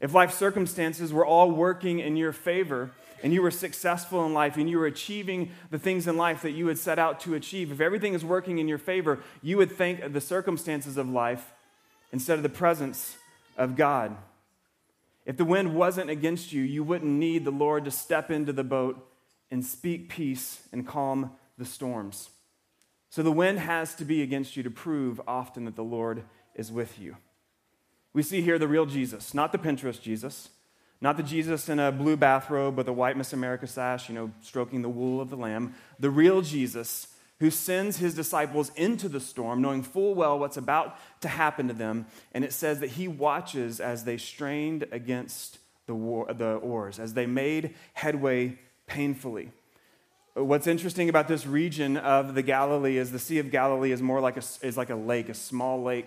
If 0.00 0.12
life 0.12 0.34
circumstances 0.34 1.12
were 1.12 1.24
all 1.24 1.52
working 1.52 2.00
in 2.00 2.16
your 2.16 2.32
favor, 2.32 2.90
and 3.24 3.32
you 3.32 3.40
were 3.40 3.50
successful 3.50 4.26
in 4.26 4.34
life 4.34 4.58
and 4.58 4.68
you 4.68 4.78
were 4.78 4.86
achieving 4.86 5.50
the 5.70 5.78
things 5.78 6.06
in 6.06 6.18
life 6.18 6.42
that 6.42 6.50
you 6.50 6.66
had 6.66 6.76
set 6.76 6.98
out 6.98 7.20
to 7.20 7.34
achieve, 7.34 7.72
if 7.72 7.80
everything 7.80 8.12
is 8.12 8.22
working 8.22 8.58
in 8.58 8.68
your 8.68 8.76
favor, 8.76 9.18
you 9.42 9.56
would 9.56 9.72
thank 9.72 10.12
the 10.12 10.20
circumstances 10.20 10.98
of 10.98 11.08
life 11.08 11.54
instead 12.12 12.36
of 12.36 12.42
the 12.42 12.50
presence 12.50 13.16
of 13.56 13.76
God. 13.76 14.14
If 15.24 15.38
the 15.38 15.44
wind 15.46 15.74
wasn't 15.74 16.10
against 16.10 16.52
you, 16.52 16.62
you 16.62 16.84
wouldn't 16.84 17.10
need 17.10 17.46
the 17.46 17.50
Lord 17.50 17.86
to 17.86 17.90
step 17.90 18.30
into 18.30 18.52
the 18.52 18.62
boat 18.62 19.10
and 19.50 19.64
speak 19.64 20.10
peace 20.10 20.68
and 20.70 20.86
calm 20.86 21.30
the 21.56 21.64
storms. 21.64 22.28
So 23.08 23.22
the 23.22 23.32
wind 23.32 23.58
has 23.58 23.94
to 23.94 24.04
be 24.04 24.20
against 24.20 24.54
you 24.54 24.62
to 24.64 24.70
prove 24.70 25.18
often 25.26 25.64
that 25.64 25.76
the 25.76 25.82
Lord 25.82 26.24
is 26.54 26.70
with 26.70 26.98
you. 26.98 27.16
We 28.12 28.22
see 28.22 28.42
here 28.42 28.58
the 28.58 28.68
real 28.68 28.84
Jesus, 28.84 29.32
not 29.32 29.50
the 29.50 29.58
Pinterest 29.58 30.02
Jesus, 30.02 30.50
not 31.04 31.18
the 31.18 31.22
Jesus 31.22 31.68
in 31.68 31.78
a 31.78 31.92
blue 31.92 32.16
bathrobe 32.16 32.78
with 32.78 32.88
a 32.88 32.92
white 32.92 33.14
Miss 33.14 33.34
America 33.34 33.66
sash, 33.66 34.08
you 34.08 34.14
know, 34.14 34.30
stroking 34.40 34.80
the 34.80 34.88
wool 34.88 35.20
of 35.20 35.28
the 35.28 35.36
lamb. 35.36 35.74
The 36.00 36.08
real 36.08 36.40
Jesus 36.40 37.08
who 37.40 37.50
sends 37.50 37.98
his 37.98 38.14
disciples 38.14 38.72
into 38.74 39.06
the 39.10 39.20
storm, 39.20 39.60
knowing 39.60 39.82
full 39.82 40.14
well 40.14 40.38
what's 40.38 40.56
about 40.56 40.96
to 41.20 41.28
happen 41.28 41.68
to 41.68 41.74
them. 41.74 42.06
And 42.32 42.42
it 42.42 42.54
says 42.54 42.80
that 42.80 42.92
he 42.92 43.06
watches 43.06 43.80
as 43.80 44.04
they 44.04 44.16
strained 44.16 44.86
against 44.92 45.58
the, 45.84 45.94
war, 45.94 46.32
the 46.32 46.54
oars, 46.54 46.98
as 46.98 47.12
they 47.12 47.26
made 47.26 47.74
headway 47.92 48.58
painfully. 48.86 49.50
What's 50.32 50.66
interesting 50.66 51.10
about 51.10 51.28
this 51.28 51.46
region 51.46 51.98
of 51.98 52.34
the 52.34 52.42
Galilee 52.42 52.96
is 52.96 53.12
the 53.12 53.18
Sea 53.18 53.40
of 53.40 53.50
Galilee 53.50 53.92
is 53.92 54.00
more 54.00 54.22
like 54.22 54.38
a, 54.38 54.42
is 54.62 54.78
like 54.78 54.88
a 54.88 54.96
lake, 54.96 55.28
a 55.28 55.34
small 55.34 55.82
lake. 55.82 56.06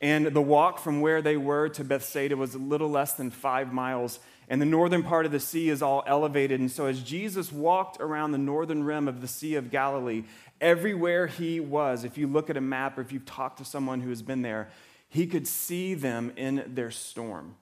And 0.00 0.26
the 0.28 0.40
walk 0.40 0.78
from 0.78 1.00
where 1.00 1.20
they 1.20 1.36
were 1.36 1.68
to 1.70 1.84
Bethsaida 1.84 2.36
was 2.36 2.54
a 2.54 2.58
little 2.58 2.90
less 2.90 3.14
than 3.14 3.30
five 3.30 3.72
miles. 3.72 4.18
And 4.48 4.60
the 4.60 4.66
northern 4.66 5.02
part 5.02 5.26
of 5.26 5.32
the 5.32 5.40
sea 5.40 5.68
is 5.68 5.82
all 5.82 6.02
elevated. 6.06 6.58
And 6.58 6.70
so, 6.70 6.86
as 6.86 7.02
Jesus 7.02 7.52
walked 7.52 8.00
around 8.00 8.32
the 8.32 8.38
northern 8.38 8.82
rim 8.82 9.08
of 9.08 9.20
the 9.20 9.28
Sea 9.28 9.56
of 9.56 9.70
Galilee, 9.70 10.24
everywhere 10.60 11.26
he 11.26 11.60
was, 11.60 12.04
if 12.04 12.16
you 12.16 12.26
look 12.26 12.50
at 12.50 12.56
a 12.56 12.62
map 12.62 12.98
or 12.98 13.02
if 13.02 13.12
you've 13.12 13.26
talked 13.26 13.58
to 13.58 13.64
someone 13.64 14.00
who 14.00 14.08
has 14.08 14.22
been 14.22 14.42
there, 14.42 14.70
he 15.08 15.26
could 15.26 15.46
see 15.46 15.94
them 15.94 16.32
in 16.36 16.64
their 16.74 16.90
storm. 16.90 17.56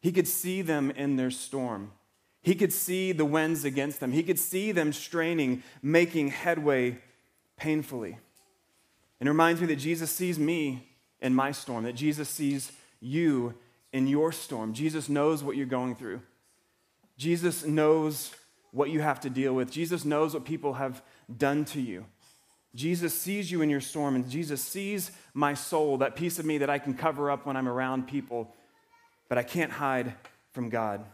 He 0.00 0.12
could 0.12 0.28
see 0.28 0.62
them 0.62 0.90
in 0.90 1.16
their 1.16 1.30
storm. 1.30 1.90
He 2.42 2.54
could 2.54 2.72
see 2.72 3.12
the 3.12 3.24
winds 3.24 3.64
against 3.64 4.00
them. 4.00 4.12
He 4.12 4.22
could 4.22 4.38
see 4.38 4.70
them 4.70 4.92
straining, 4.92 5.62
making 5.82 6.28
headway 6.28 6.98
painfully. 7.56 8.18
And 9.18 9.26
it 9.26 9.32
reminds 9.32 9.62
me 9.62 9.66
that 9.68 9.76
Jesus 9.76 10.10
sees 10.10 10.38
me 10.38 10.93
in 11.24 11.34
my 11.34 11.50
storm, 11.50 11.84
that 11.84 11.94
Jesus 11.94 12.28
sees 12.28 12.70
you 13.00 13.54
in 13.92 14.06
your 14.06 14.30
storm. 14.30 14.74
Jesus 14.74 15.08
knows 15.08 15.42
what 15.42 15.56
you're 15.56 15.66
going 15.66 15.96
through. 15.96 16.20
Jesus 17.16 17.64
knows 17.64 18.30
what 18.72 18.90
you 18.90 19.00
have 19.00 19.20
to 19.20 19.30
deal 19.30 19.54
with. 19.54 19.70
Jesus 19.70 20.04
knows 20.04 20.34
what 20.34 20.44
people 20.44 20.74
have 20.74 21.02
done 21.34 21.64
to 21.64 21.80
you. 21.80 22.04
Jesus 22.74 23.14
sees 23.14 23.50
you 23.50 23.62
in 23.62 23.70
your 23.70 23.80
storm, 23.80 24.16
and 24.16 24.28
Jesus 24.28 24.60
sees 24.60 25.12
my 25.32 25.54
soul, 25.54 25.98
that 25.98 26.14
piece 26.14 26.38
of 26.38 26.44
me 26.44 26.58
that 26.58 26.68
I 26.68 26.78
can 26.78 26.92
cover 26.92 27.30
up 27.30 27.46
when 27.46 27.56
I'm 27.56 27.68
around 27.68 28.06
people, 28.06 28.52
but 29.28 29.38
I 29.38 29.44
can't 29.44 29.72
hide 29.72 30.12
from 30.52 30.68
God. 30.68 31.04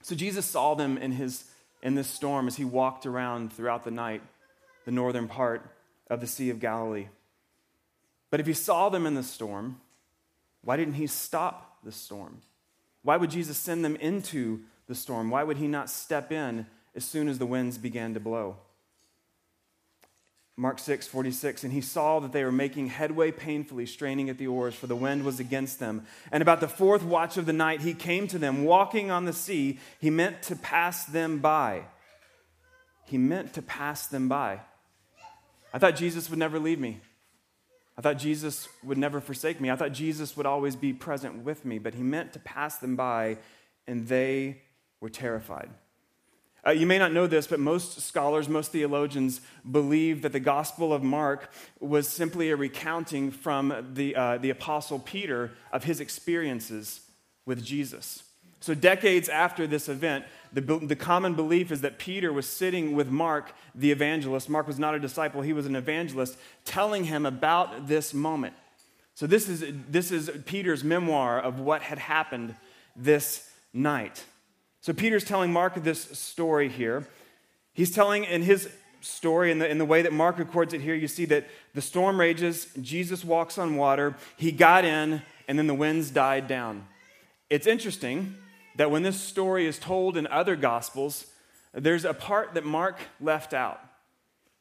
So 0.00 0.14
Jesus 0.14 0.46
saw 0.46 0.74
them 0.74 0.96
in, 0.96 1.12
his, 1.12 1.44
in 1.82 1.94
this 1.94 2.08
storm 2.08 2.46
as 2.46 2.56
he 2.56 2.64
walked 2.64 3.04
around 3.04 3.52
throughout 3.52 3.84
the 3.84 3.90
night, 3.90 4.22
the 4.86 4.92
northern 4.92 5.28
part 5.28 5.68
of 6.08 6.20
the 6.20 6.26
Sea 6.26 6.48
of 6.48 6.60
Galilee. 6.60 7.08
But 8.34 8.40
if 8.40 8.48
he 8.48 8.52
saw 8.52 8.88
them 8.88 9.06
in 9.06 9.14
the 9.14 9.22
storm, 9.22 9.80
why 10.64 10.76
didn't 10.76 10.94
he 10.94 11.06
stop 11.06 11.78
the 11.84 11.92
storm? 11.92 12.40
Why 13.04 13.16
would 13.16 13.30
Jesus 13.30 13.56
send 13.56 13.84
them 13.84 13.94
into 13.94 14.62
the 14.88 14.96
storm? 14.96 15.30
Why 15.30 15.44
would 15.44 15.58
he 15.58 15.68
not 15.68 15.88
step 15.88 16.32
in 16.32 16.66
as 16.96 17.04
soon 17.04 17.28
as 17.28 17.38
the 17.38 17.46
winds 17.46 17.78
began 17.78 18.12
to 18.14 18.18
blow? 18.18 18.56
Mark 20.56 20.80
6, 20.80 21.06
46, 21.06 21.62
and 21.62 21.72
he 21.72 21.80
saw 21.80 22.18
that 22.18 22.32
they 22.32 22.42
were 22.42 22.50
making 22.50 22.88
headway 22.88 23.30
painfully, 23.30 23.86
straining 23.86 24.28
at 24.28 24.38
the 24.38 24.48
oars, 24.48 24.74
for 24.74 24.88
the 24.88 24.96
wind 24.96 25.24
was 25.24 25.38
against 25.38 25.78
them. 25.78 26.04
And 26.32 26.42
about 26.42 26.58
the 26.58 26.66
fourth 26.66 27.04
watch 27.04 27.36
of 27.36 27.46
the 27.46 27.52
night, 27.52 27.82
he 27.82 27.94
came 27.94 28.26
to 28.26 28.38
them, 28.40 28.64
walking 28.64 29.12
on 29.12 29.26
the 29.26 29.32
sea. 29.32 29.78
He 30.00 30.10
meant 30.10 30.42
to 30.42 30.56
pass 30.56 31.04
them 31.04 31.38
by. 31.38 31.84
He 33.04 33.16
meant 33.16 33.52
to 33.52 33.62
pass 33.62 34.08
them 34.08 34.28
by. 34.28 34.58
I 35.72 35.78
thought 35.78 35.94
Jesus 35.94 36.28
would 36.30 36.38
never 36.40 36.58
leave 36.58 36.80
me. 36.80 37.00
I 37.96 38.00
thought 38.00 38.18
Jesus 38.18 38.68
would 38.82 38.98
never 38.98 39.20
forsake 39.20 39.60
me. 39.60 39.70
I 39.70 39.76
thought 39.76 39.92
Jesus 39.92 40.36
would 40.36 40.46
always 40.46 40.74
be 40.74 40.92
present 40.92 41.44
with 41.44 41.64
me, 41.64 41.78
but 41.78 41.94
he 41.94 42.02
meant 42.02 42.32
to 42.32 42.38
pass 42.40 42.78
them 42.78 42.96
by, 42.96 43.38
and 43.86 44.08
they 44.08 44.62
were 45.00 45.10
terrified. 45.10 45.70
Uh, 46.66 46.70
you 46.70 46.86
may 46.86 46.98
not 46.98 47.12
know 47.12 47.26
this, 47.26 47.46
but 47.46 47.60
most 47.60 48.00
scholars, 48.00 48.48
most 48.48 48.72
theologians 48.72 49.42
believe 49.70 50.22
that 50.22 50.32
the 50.32 50.40
Gospel 50.40 50.94
of 50.94 51.02
Mark 51.02 51.52
was 51.78 52.08
simply 52.08 52.50
a 52.50 52.56
recounting 52.56 53.30
from 53.30 53.92
the, 53.92 54.16
uh, 54.16 54.38
the 54.38 54.50
Apostle 54.50 54.98
Peter 54.98 55.52
of 55.72 55.84
his 55.84 56.00
experiences 56.00 57.02
with 57.44 57.62
Jesus. 57.62 58.22
So, 58.64 58.72
decades 58.72 59.28
after 59.28 59.66
this 59.66 59.90
event, 59.90 60.24
the, 60.50 60.62
the 60.62 60.96
common 60.96 61.34
belief 61.34 61.70
is 61.70 61.82
that 61.82 61.98
Peter 61.98 62.32
was 62.32 62.46
sitting 62.46 62.94
with 62.94 63.10
Mark, 63.10 63.52
the 63.74 63.90
evangelist. 63.90 64.48
Mark 64.48 64.66
was 64.66 64.78
not 64.78 64.94
a 64.94 64.98
disciple, 64.98 65.42
he 65.42 65.52
was 65.52 65.66
an 65.66 65.76
evangelist, 65.76 66.38
telling 66.64 67.04
him 67.04 67.26
about 67.26 67.88
this 67.88 68.14
moment. 68.14 68.54
So, 69.14 69.26
this 69.26 69.50
is, 69.50 69.62
this 69.90 70.10
is 70.10 70.30
Peter's 70.46 70.82
memoir 70.82 71.38
of 71.38 71.60
what 71.60 71.82
had 71.82 71.98
happened 71.98 72.54
this 72.96 73.50
night. 73.74 74.24
So 74.80 74.94
Peter's 74.94 75.24
telling 75.24 75.52
Mark 75.52 75.74
this 75.82 76.00
story 76.18 76.70
here. 76.70 77.06
He's 77.74 77.90
telling 77.90 78.24
in 78.24 78.40
his 78.40 78.70
story, 79.02 79.50
in 79.50 79.58
the, 79.58 79.68
in 79.68 79.76
the 79.76 79.84
way 79.84 80.00
that 80.00 80.12
Mark 80.14 80.38
records 80.38 80.72
it 80.72 80.80
here, 80.80 80.94
you 80.94 81.08
see 81.08 81.26
that 81.26 81.46
the 81.74 81.82
storm 81.82 82.18
rages, 82.18 82.68
Jesus 82.80 83.26
walks 83.26 83.58
on 83.58 83.76
water, 83.76 84.16
he 84.38 84.52
got 84.52 84.86
in, 84.86 85.20
and 85.48 85.58
then 85.58 85.66
the 85.66 85.74
winds 85.74 86.10
died 86.10 86.48
down. 86.48 86.86
It's 87.50 87.66
interesting 87.66 88.36
that 88.76 88.90
when 88.90 89.02
this 89.02 89.20
story 89.20 89.66
is 89.66 89.78
told 89.78 90.16
in 90.16 90.26
other 90.26 90.56
gospels, 90.56 91.26
there's 91.72 92.04
a 92.04 92.14
part 92.14 92.54
that 92.54 92.64
Mark 92.64 92.98
left 93.20 93.52
out. 93.52 93.80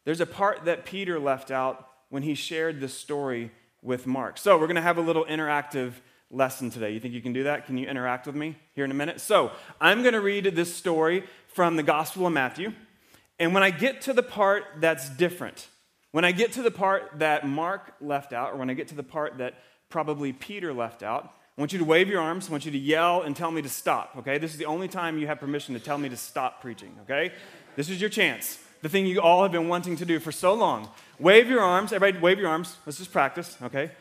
There's 0.05 0.21
a 0.21 0.25
part 0.25 0.65
that 0.65 0.85
Peter 0.85 1.19
left 1.19 1.51
out 1.51 1.87
when 2.09 2.23
he 2.23 2.35
shared 2.35 2.79
this 2.79 2.97
story 2.97 3.51
with 3.81 4.05
Mark. 4.05 4.37
So 4.37 4.57
we're 4.57 4.67
going 4.67 4.75
to 4.75 4.81
have 4.81 4.97
a 4.97 5.01
little 5.01 5.25
interactive 5.25 5.93
lesson 6.33 6.69
today. 6.69 6.91
You 6.91 6.99
think 6.99 7.13
you 7.13 7.21
can 7.21 7.33
do 7.33 7.43
that? 7.43 7.65
Can 7.65 7.77
you 7.77 7.87
interact 7.87 8.25
with 8.25 8.35
me 8.35 8.57
here 8.73 8.85
in 8.85 8.91
a 8.91 8.95
minute? 8.95 9.21
So, 9.21 9.51
I'm 9.79 10.01
going 10.01 10.13
to 10.13 10.21
read 10.21 10.45
this 10.55 10.73
story 10.73 11.23
from 11.47 11.75
the 11.75 11.83
Gospel 11.83 12.25
of 12.25 12.33
Matthew. 12.33 12.73
And 13.39 13.53
when 13.53 13.63
I 13.63 13.69
get 13.69 14.01
to 14.01 14.13
the 14.13 14.23
part 14.23 14.63
that's 14.79 15.09
different, 15.09 15.67
when 16.11 16.25
I 16.25 16.31
get 16.31 16.53
to 16.53 16.61
the 16.61 16.71
part 16.71 17.19
that 17.19 17.47
Mark 17.47 17.93
left 18.01 18.33
out, 18.33 18.53
or 18.53 18.57
when 18.57 18.69
I 18.69 18.73
get 18.73 18.89
to 18.89 18.95
the 18.95 19.03
part 19.03 19.37
that 19.37 19.55
probably 19.89 20.33
Peter 20.33 20.73
left 20.73 21.03
out, 21.03 21.33
I 21.57 21.61
want 21.61 21.71
you 21.73 21.79
to 21.79 21.85
wave 21.85 22.07
your 22.07 22.21
arms. 22.21 22.47
I 22.47 22.51
want 22.51 22.65
you 22.65 22.71
to 22.71 22.77
yell 22.77 23.21
and 23.21 23.35
tell 23.35 23.51
me 23.51 23.61
to 23.61 23.69
stop, 23.69 24.15
okay? 24.17 24.37
This 24.37 24.51
is 24.51 24.57
the 24.57 24.65
only 24.65 24.87
time 24.87 25.17
you 25.17 25.27
have 25.27 25.39
permission 25.39 25.75
to 25.75 25.79
tell 25.79 25.97
me 25.97 26.09
to 26.09 26.17
stop 26.17 26.61
preaching, 26.61 26.95
okay? 27.03 27.31
This 27.75 27.89
is 27.89 28.01
your 28.01 28.09
chance. 28.09 28.59
The 28.81 28.89
thing 28.89 29.05
you 29.05 29.21
all 29.21 29.43
have 29.43 29.51
been 29.51 29.67
wanting 29.67 29.95
to 29.97 30.05
do 30.05 30.19
for 30.19 30.31
so 30.31 30.53
long. 30.53 30.89
Wave 31.19 31.47
your 31.47 31.61
arms. 31.61 31.93
Everybody, 31.93 32.21
wave 32.21 32.39
your 32.39 32.49
arms. 32.49 32.75
Let's 32.85 32.97
just 32.97 33.11
practice, 33.11 33.57
okay? 33.61 33.91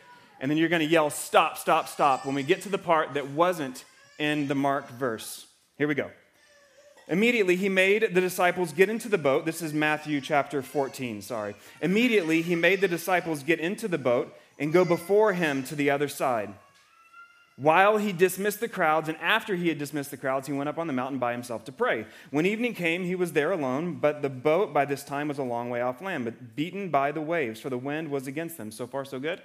and 0.43 0.51
then 0.51 0.57
you're 0.57 0.69
going 0.69 0.81
to 0.81 0.85
yell, 0.85 1.09
Stop, 1.09 1.57
stop, 1.57 1.87
stop, 1.87 2.25
when 2.25 2.35
we 2.35 2.43
get 2.43 2.61
to 2.63 2.69
the 2.69 2.77
part 2.77 3.13
that 3.13 3.29
wasn't 3.29 3.85
in 4.19 4.49
the 4.49 4.55
Mark 4.55 4.89
verse. 4.89 5.47
Here 5.77 5.87
we 5.87 5.95
go. 5.95 6.11
Immediately, 7.07 7.55
he 7.55 7.69
made 7.69 8.13
the 8.13 8.19
disciples 8.19 8.73
get 8.73 8.89
into 8.89 9.07
the 9.07 9.17
boat. 9.17 9.45
This 9.45 9.61
is 9.61 9.73
Matthew 9.73 10.19
chapter 10.19 10.61
14, 10.61 11.21
sorry. 11.21 11.55
Immediately, 11.81 12.41
he 12.41 12.55
made 12.55 12.81
the 12.81 12.89
disciples 12.89 13.41
get 13.41 13.61
into 13.61 13.87
the 13.87 13.97
boat 13.97 14.35
and 14.59 14.73
go 14.73 14.83
before 14.83 15.31
him 15.31 15.63
to 15.63 15.75
the 15.75 15.89
other 15.89 16.09
side. 16.09 16.53
While 17.55 17.97
he 17.97 18.11
dismissed 18.11 18.61
the 18.61 18.67
crowds, 18.67 19.09
and 19.09 19.17
after 19.19 19.55
he 19.55 19.69
had 19.69 19.77
dismissed 19.77 20.09
the 20.09 20.17
crowds, 20.17 20.47
he 20.47 20.53
went 20.53 20.69
up 20.69 20.79
on 20.79 20.87
the 20.87 20.93
mountain 20.93 21.19
by 21.19 21.33
himself 21.33 21.63
to 21.65 21.71
pray. 21.71 22.07
When 22.31 22.47
evening 22.47 22.73
came, 22.73 23.03
he 23.03 23.15
was 23.15 23.33
there 23.33 23.51
alone, 23.51 23.99
but 24.01 24.23
the 24.23 24.29
boat 24.29 24.73
by 24.73 24.85
this 24.85 25.03
time 25.03 25.27
was 25.27 25.37
a 25.37 25.43
long 25.43 25.69
way 25.69 25.81
off 25.81 26.01
land, 26.01 26.25
but 26.25 26.55
beaten 26.55 26.89
by 26.89 27.11
the 27.11 27.21
waves, 27.21 27.59
for 27.59 27.69
the 27.69 27.77
wind 27.77 28.09
was 28.09 28.25
against 28.25 28.57
them. 28.57 28.71
So 28.71 28.87
far, 28.87 29.05
so 29.05 29.19
good? 29.19 29.41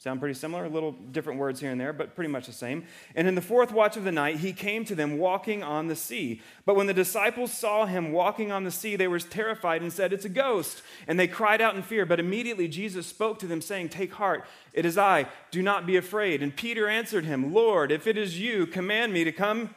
Sound 0.00 0.20
pretty 0.20 0.34
similar? 0.34 0.64
A 0.64 0.68
little 0.68 0.92
different 0.92 1.40
words 1.40 1.58
here 1.58 1.72
and 1.72 1.80
there, 1.80 1.92
but 1.92 2.14
pretty 2.14 2.30
much 2.30 2.46
the 2.46 2.52
same. 2.52 2.84
And 3.16 3.26
in 3.26 3.34
the 3.34 3.40
fourth 3.40 3.72
watch 3.72 3.96
of 3.96 4.04
the 4.04 4.12
night, 4.12 4.36
he 4.36 4.52
came 4.52 4.84
to 4.84 4.94
them 4.94 5.18
walking 5.18 5.64
on 5.64 5.88
the 5.88 5.96
sea. 5.96 6.40
But 6.64 6.76
when 6.76 6.86
the 6.86 6.94
disciples 6.94 7.52
saw 7.52 7.84
him 7.84 8.12
walking 8.12 8.52
on 8.52 8.62
the 8.62 8.70
sea, 8.70 8.94
they 8.94 9.08
were 9.08 9.18
terrified 9.18 9.82
and 9.82 9.92
said, 9.92 10.12
It's 10.12 10.24
a 10.24 10.28
ghost. 10.28 10.82
And 11.08 11.18
they 11.18 11.26
cried 11.26 11.60
out 11.60 11.74
in 11.74 11.82
fear. 11.82 12.06
But 12.06 12.20
immediately 12.20 12.68
Jesus 12.68 13.08
spoke 13.08 13.40
to 13.40 13.48
them, 13.48 13.60
saying, 13.60 13.88
Take 13.88 14.12
heart, 14.12 14.44
it 14.72 14.86
is 14.86 14.96
I. 14.96 15.26
Do 15.50 15.62
not 15.62 15.84
be 15.84 15.96
afraid. 15.96 16.44
And 16.44 16.54
Peter 16.54 16.86
answered 16.88 17.24
him, 17.24 17.52
Lord, 17.52 17.90
if 17.90 18.06
it 18.06 18.16
is 18.16 18.38
you, 18.38 18.66
command 18.66 19.12
me 19.12 19.24
to 19.24 19.32
come. 19.32 19.74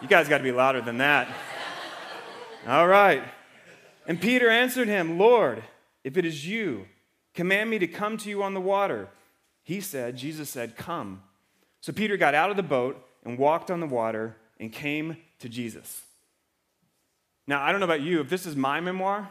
You 0.00 0.08
guys 0.08 0.28
got 0.28 0.38
to 0.38 0.44
be 0.44 0.52
louder 0.52 0.80
than 0.80 0.96
that. 0.98 1.28
All 2.66 2.88
right. 2.88 3.22
And 4.06 4.18
Peter 4.18 4.48
answered 4.48 4.88
him, 4.88 5.18
Lord, 5.18 5.62
if 6.04 6.16
it 6.16 6.24
is 6.24 6.46
you, 6.46 6.86
Command 7.34 7.68
me 7.68 7.78
to 7.78 7.86
come 7.86 8.16
to 8.18 8.28
you 8.28 8.42
on 8.42 8.54
the 8.54 8.60
water. 8.60 9.08
He 9.62 9.80
said, 9.80 10.16
Jesus 10.16 10.48
said, 10.48 10.76
Come. 10.76 11.22
So 11.80 11.92
Peter 11.92 12.16
got 12.16 12.34
out 12.34 12.50
of 12.50 12.56
the 12.56 12.62
boat 12.62 13.04
and 13.24 13.38
walked 13.38 13.70
on 13.70 13.80
the 13.80 13.86
water 13.86 14.36
and 14.60 14.72
came 14.72 15.16
to 15.40 15.48
Jesus. 15.48 16.02
Now, 17.46 17.62
I 17.62 17.70
don't 17.70 17.80
know 17.80 17.84
about 17.84 18.00
you, 18.00 18.20
if 18.20 18.30
this 18.30 18.46
is 18.46 18.56
my 18.56 18.80
memoir 18.80 19.28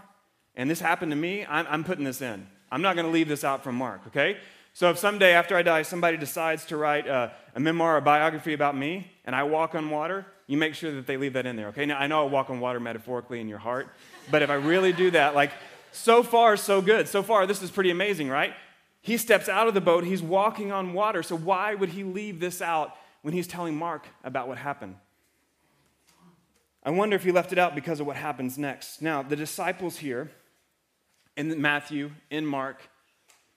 and 0.55 0.69
this 0.69 0.79
happened 0.79 1.11
to 1.11 1.15
me, 1.15 1.45
I'm, 1.47 1.65
I'm 1.67 1.83
putting 1.83 2.03
this 2.03 2.21
in. 2.21 2.45
I'm 2.71 2.81
not 2.81 2.95
going 2.95 3.05
to 3.05 3.11
leave 3.11 3.27
this 3.27 3.43
out 3.43 3.63
from 3.63 3.75
Mark, 3.75 4.01
okay? 4.07 4.37
So 4.73 4.89
if 4.89 4.97
someday 4.97 5.33
after 5.33 5.55
I 5.55 5.61
die 5.61 5.83
somebody 5.83 6.17
decides 6.17 6.65
to 6.65 6.77
write 6.77 7.07
a, 7.07 7.31
a 7.55 7.59
memoir 7.59 7.97
or 7.97 8.01
biography 8.01 8.53
about 8.53 8.75
me 8.75 9.11
and 9.25 9.35
I 9.35 9.43
walk 9.43 9.75
on 9.75 9.89
water, 9.89 10.25
you 10.47 10.57
make 10.57 10.75
sure 10.75 10.91
that 10.93 11.07
they 11.07 11.17
leave 11.17 11.33
that 11.33 11.45
in 11.45 11.55
there, 11.55 11.67
okay? 11.69 11.85
Now, 11.85 11.97
I 11.97 12.07
know 12.07 12.23
I 12.23 12.29
walk 12.29 12.49
on 12.49 12.59
water 12.59 12.79
metaphorically 12.79 13.39
in 13.39 13.47
your 13.47 13.59
heart, 13.59 13.87
but 14.29 14.41
if 14.41 14.49
I 14.49 14.55
really 14.55 14.93
do 14.93 15.09
that, 15.11 15.35
like, 15.35 15.51
so 15.93 16.23
far, 16.23 16.57
so 16.57 16.81
good. 16.81 17.07
So 17.07 17.23
far, 17.23 17.45
this 17.45 17.61
is 17.61 17.71
pretty 17.71 17.91
amazing, 17.91 18.29
right? 18.29 18.53
He 19.01 19.17
steps 19.17 19.49
out 19.49 19.67
of 19.67 19.73
the 19.73 19.81
boat, 19.81 20.03
he's 20.03 20.21
walking 20.21 20.71
on 20.71 20.93
water. 20.93 21.23
So, 21.23 21.37
why 21.37 21.75
would 21.75 21.89
he 21.89 22.03
leave 22.03 22.39
this 22.39 22.61
out 22.61 22.95
when 23.21 23.33
he's 23.33 23.47
telling 23.47 23.75
Mark 23.75 24.07
about 24.23 24.47
what 24.47 24.57
happened? 24.57 24.95
I 26.83 26.89
wonder 26.91 27.15
if 27.15 27.23
he 27.23 27.31
left 27.31 27.51
it 27.51 27.57
out 27.57 27.75
because 27.75 27.99
of 27.99 28.07
what 28.07 28.15
happens 28.15 28.57
next. 28.57 29.01
Now, 29.01 29.23
the 29.23 29.35
disciples 29.35 29.97
here 29.97 30.31
in 31.37 31.61
Matthew, 31.61 32.11
in 32.29 32.45
Mark, 32.45 32.81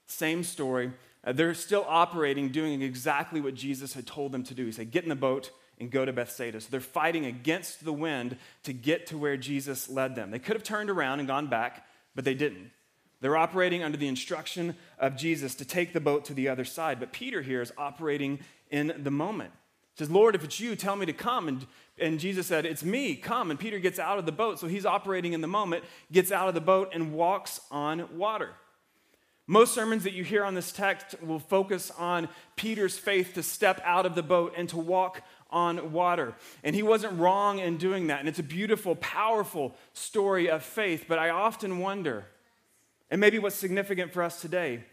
same 0.05 0.43
story. 0.43 0.91
Uh, 1.23 1.33
they're 1.33 1.53
still 1.53 1.85
operating, 1.87 2.49
doing 2.49 2.81
exactly 2.81 3.41
what 3.41 3.53
Jesus 3.53 3.93
had 3.93 4.07
told 4.07 4.31
them 4.31 4.43
to 4.43 4.53
do. 4.53 4.65
He 4.65 4.71
said, 4.71 4.91
Get 4.91 5.03
in 5.03 5.09
the 5.09 5.15
boat 5.15 5.51
and 5.79 5.91
go 5.91 6.05
to 6.05 6.13
Bethsaida. 6.13 6.59
So 6.59 6.67
they're 6.71 6.79
fighting 6.79 7.25
against 7.25 7.85
the 7.85 7.93
wind 7.93 8.37
to 8.63 8.73
get 8.73 9.07
to 9.07 9.17
where 9.17 9.37
Jesus 9.37 9.89
led 9.89 10.15
them. 10.15 10.31
They 10.31 10.39
could 10.39 10.55
have 10.55 10.63
turned 10.63 10.89
around 10.89 11.19
and 11.19 11.27
gone 11.27 11.47
back, 11.47 11.85
but 12.17 12.25
they 12.25 12.33
didn't. 12.33 12.71
They're 13.21 13.37
operating 13.37 13.83
under 13.83 13.95
the 13.95 14.07
instruction 14.07 14.75
of 14.97 15.15
Jesus 15.15 15.53
to 15.55 15.65
take 15.65 15.93
the 15.93 15.99
boat 15.99 16.25
to 16.25 16.33
the 16.33 16.49
other 16.49 16.65
side. 16.65 16.99
But 16.99 17.13
Peter 17.13 17.43
here 17.43 17.61
is 17.61 17.71
operating 17.77 18.39
in 18.71 18.91
the 19.03 19.11
moment. 19.11 19.51
He 19.93 19.99
says, 19.99 20.09
Lord, 20.09 20.33
if 20.33 20.43
it's 20.43 20.59
you, 20.59 20.75
tell 20.75 20.95
me 20.95 21.05
to 21.05 21.13
come. 21.13 21.47
And, 21.47 21.67
and 21.99 22.19
Jesus 22.19 22.47
said, 22.47 22.65
It's 22.65 22.83
me, 22.83 23.15
come. 23.15 23.51
And 23.51 23.59
Peter 23.59 23.77
gets 23.77 23.99
out 23.99 24.17
of 24.17 24.25
the 24.25 24.31
boat. 24.31 24.57
So 24.57 24.65
he's 24.65 24.85
operating 24.85 25.33
in 25.33 25.41
the 25.41 25.47
moment, 25.47 25.83
gets 26.11 26.31
out 26.31 26.47
of 26.47 26.55
the 26.55 26.61
boat, 26.61 26.89
and 26.91 27.13
walks 27.13 27.61
on 27.69 28.17
water. 28.17 28.55
Most 29.45 29.75
sermons 29.75 30.03
that 30.03 30.13
you 30.13 30.23
hear 30.23 30.43
on 30.43 30.55
this 30.55 30.71
text 30.71 31.21
will 31.21 31.39
focus 31.39 31.91
on 31.99 32.29
Peter's 32.55 32.97
faith 32.97 33.35
to 33.35 33.43
step 33.43 33.79
out 33.85 34.07
of 34.07 34.15
the 34.15 34.23
boat 34.23 34.53
and 34.57 34.67
to 34.69 34.77
walk 34.77 35.21
on 35.49 35.91
water. 35.91 36.35
And 36.63 36.75
he 36.75 36.83
wasn't 36.83 37.19
wrong 37.19 37.59
in 37.59 37.77
doing 37.77 38.07
that. 38.07 38.19
And 38.19 38.29
it's 38.29 38.39
a 38.39 38.43
beautiful, 38.43 38.95
powerful 38.95 39.75
story 39.93 40.49
of 40.49 40.63
faith. 40.63 41.05
But 41.07 41.19
I 41.19 41.29
often 41.29 41.79
wonder, 41.79 42.25
and 43.09 43.21
maybe 43.21 43.39
what's 43.39 43.55
significant 43.55 44.13
for 44.13 44.23
us 44.23 44.41
today, 44.41 44.83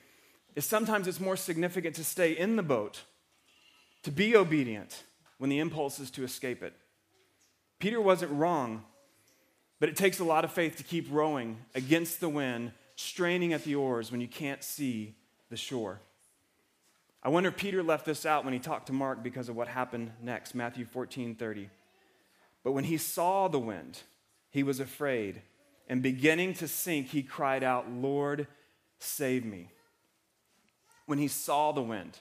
is 0.54 0.64
sometimes 0.64 1.08
it's 1.08 1.20
more 1.20 1.36
significant 1.36 1.96
to 1.96 2.04
stay 2.04 2.32
in 2.32 2.56
the 2.56 2.62
boat, 2.62 3.02
to 4.02 4.12
be 4.12 4.36
obedient 4.36 5.02
when 5.38 5.50
the 5.50 5.58
impulse 5.58 5.98
is 5.98 6.10
to 6.12 6.24
escape 6.24 6.62
it. 6.62 6.74
Peter 7.80 8.00
wasn't 8.00 8.30
wrong, 8.32 8.84
but 9.80 9.88
it 9.88 9.96
takes 9.96 10.20
a 10.20 10.24
lot 10.24 10.44
of 10.44 10.52
faith 10.52 10.76
to 10.76 10.84
keep 10.84 11.06
rowing 11.10 11.58
against 11.74 12.20
the 12.20 12.28
wind, 12.28 12.72
straining 12.96 13.52
at 13.52 13.64
the 13.64 13.74
oars 13.74 14.10
when 14.12 14.20
you 14.20 14.28
can't 14.28 14.62
see 14.62 15.16
the 15.50 15.56
shore. 15.56 16.00
I 17.24 17.30
wonder 17.30 17.48
if 17.48 17.56
Peter 17.56 17.82
left 17.82 18.04
this 18.04 18.26
out 18.26 18.44
when 18.44 18.52
he 18.52 18.60
talked 18.60 18.88
to 18.88 18.92
Mark 18.92 19.22
because 19.22 19.48
of 19.48 19.56
what 19.56 19.66
happened 19.66 20.12
next, 20.20 20.54
Matthew 20.54 20.84
14 20.84 21.34
30. 21.34 21.70
But 22.62 22.72
when 22.72 22.84
he 22.84 22.98
saw 22.98 23.48
the 23.48 23.58
wind, 23.58 24.02
he 24.50 24.62
was 24.62 24.78
afraid, 24.78 25.42
and 25.88 26.02
beginning 26.02 26.54
to 26.54 26.68
sink, 26.68 27.08
he 27.08 27.22
cried 27.22 27.62
out, 27.62 27.90
Lord, 27.90 28.46
save 28.98 29.44
me. 29.44 29.70
When 31.06 31.18
he 31.18 31.28
saw 31.28 31.72
the 31.72 31.82
wind, 31.82 32.18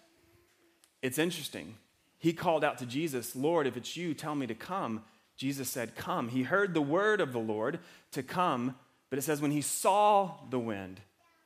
it's 1.02 1.18
interesting. 1.18 1.76
He 2.18 2.32
called 2.32 2.64
out 2.64 2.78
to 2.78 2.86
Jesus, 2.86 3.36
Lord, 3.36 3.68
if 3.68 3.76
it's 3.76 3.98
you, 3.98 4.14
tell 4.14 4.36
me 4.36 4.48
to 4.48 4.56
come. 4.56 5.04
Jesus 5.36 5.70
said, 5.70 5.96
Come. 5.96 6.30
He 6.30 6.44
heard 6.44 6.74
the 6.74 6.82
word 6.82 7.20
of 7.20 7.34
the 7.34 7.40
Lord 7.40 7.80
to 8.12 8.24
come, 8.24 8.76
But 9.10 9.20
it 9.20 9.24
says, 9.24 9.42
when 9.42 9.52
he 9.52 9.62
saw 9.62 10.32
the 10.50 10.60
wind, 10.60 11.02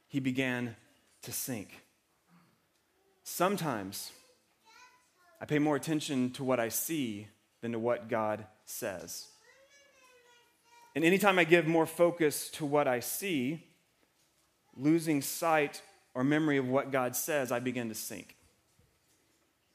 he 0.08 0.20
began 0.20 0.76
to 1.24 1.32
sink. 1.32 1.82
Sometimes 3.30 4.14
I 5.42 5.46
pay 5.46 5.60
more 5.60 5.76
attention 5.76 6.32
to 6.32 6.46
what 6.46 6.62
I 6.62 6.70
see 6.70 7.28
than 7.62 7.74
to 7.74 7.78
what 7.78 8.08
God 8.08 8.46
says. 8.66 9.28
And 10.96 11.04
anytime 11.04 11.38
I 11.38 11.44
give 11.44 11.68
more 11.68 11.86
focus 11.86 12.50
to 12.52 12.66
what 12.66 12.88
I 12.88 13.02
see, 13.02 13.66
losing 14.78 15.22
sight 15.22 15.82
or 16.16 16.24
memory 16.24 16.58
of 16.58 16.70
what 16.70 16.90
God 16.90 17.18
says, 17.18 17.52
I 17.52 17.60
begin 17.60 17.90
to 17.90 17.96
sink. 17.96 18.38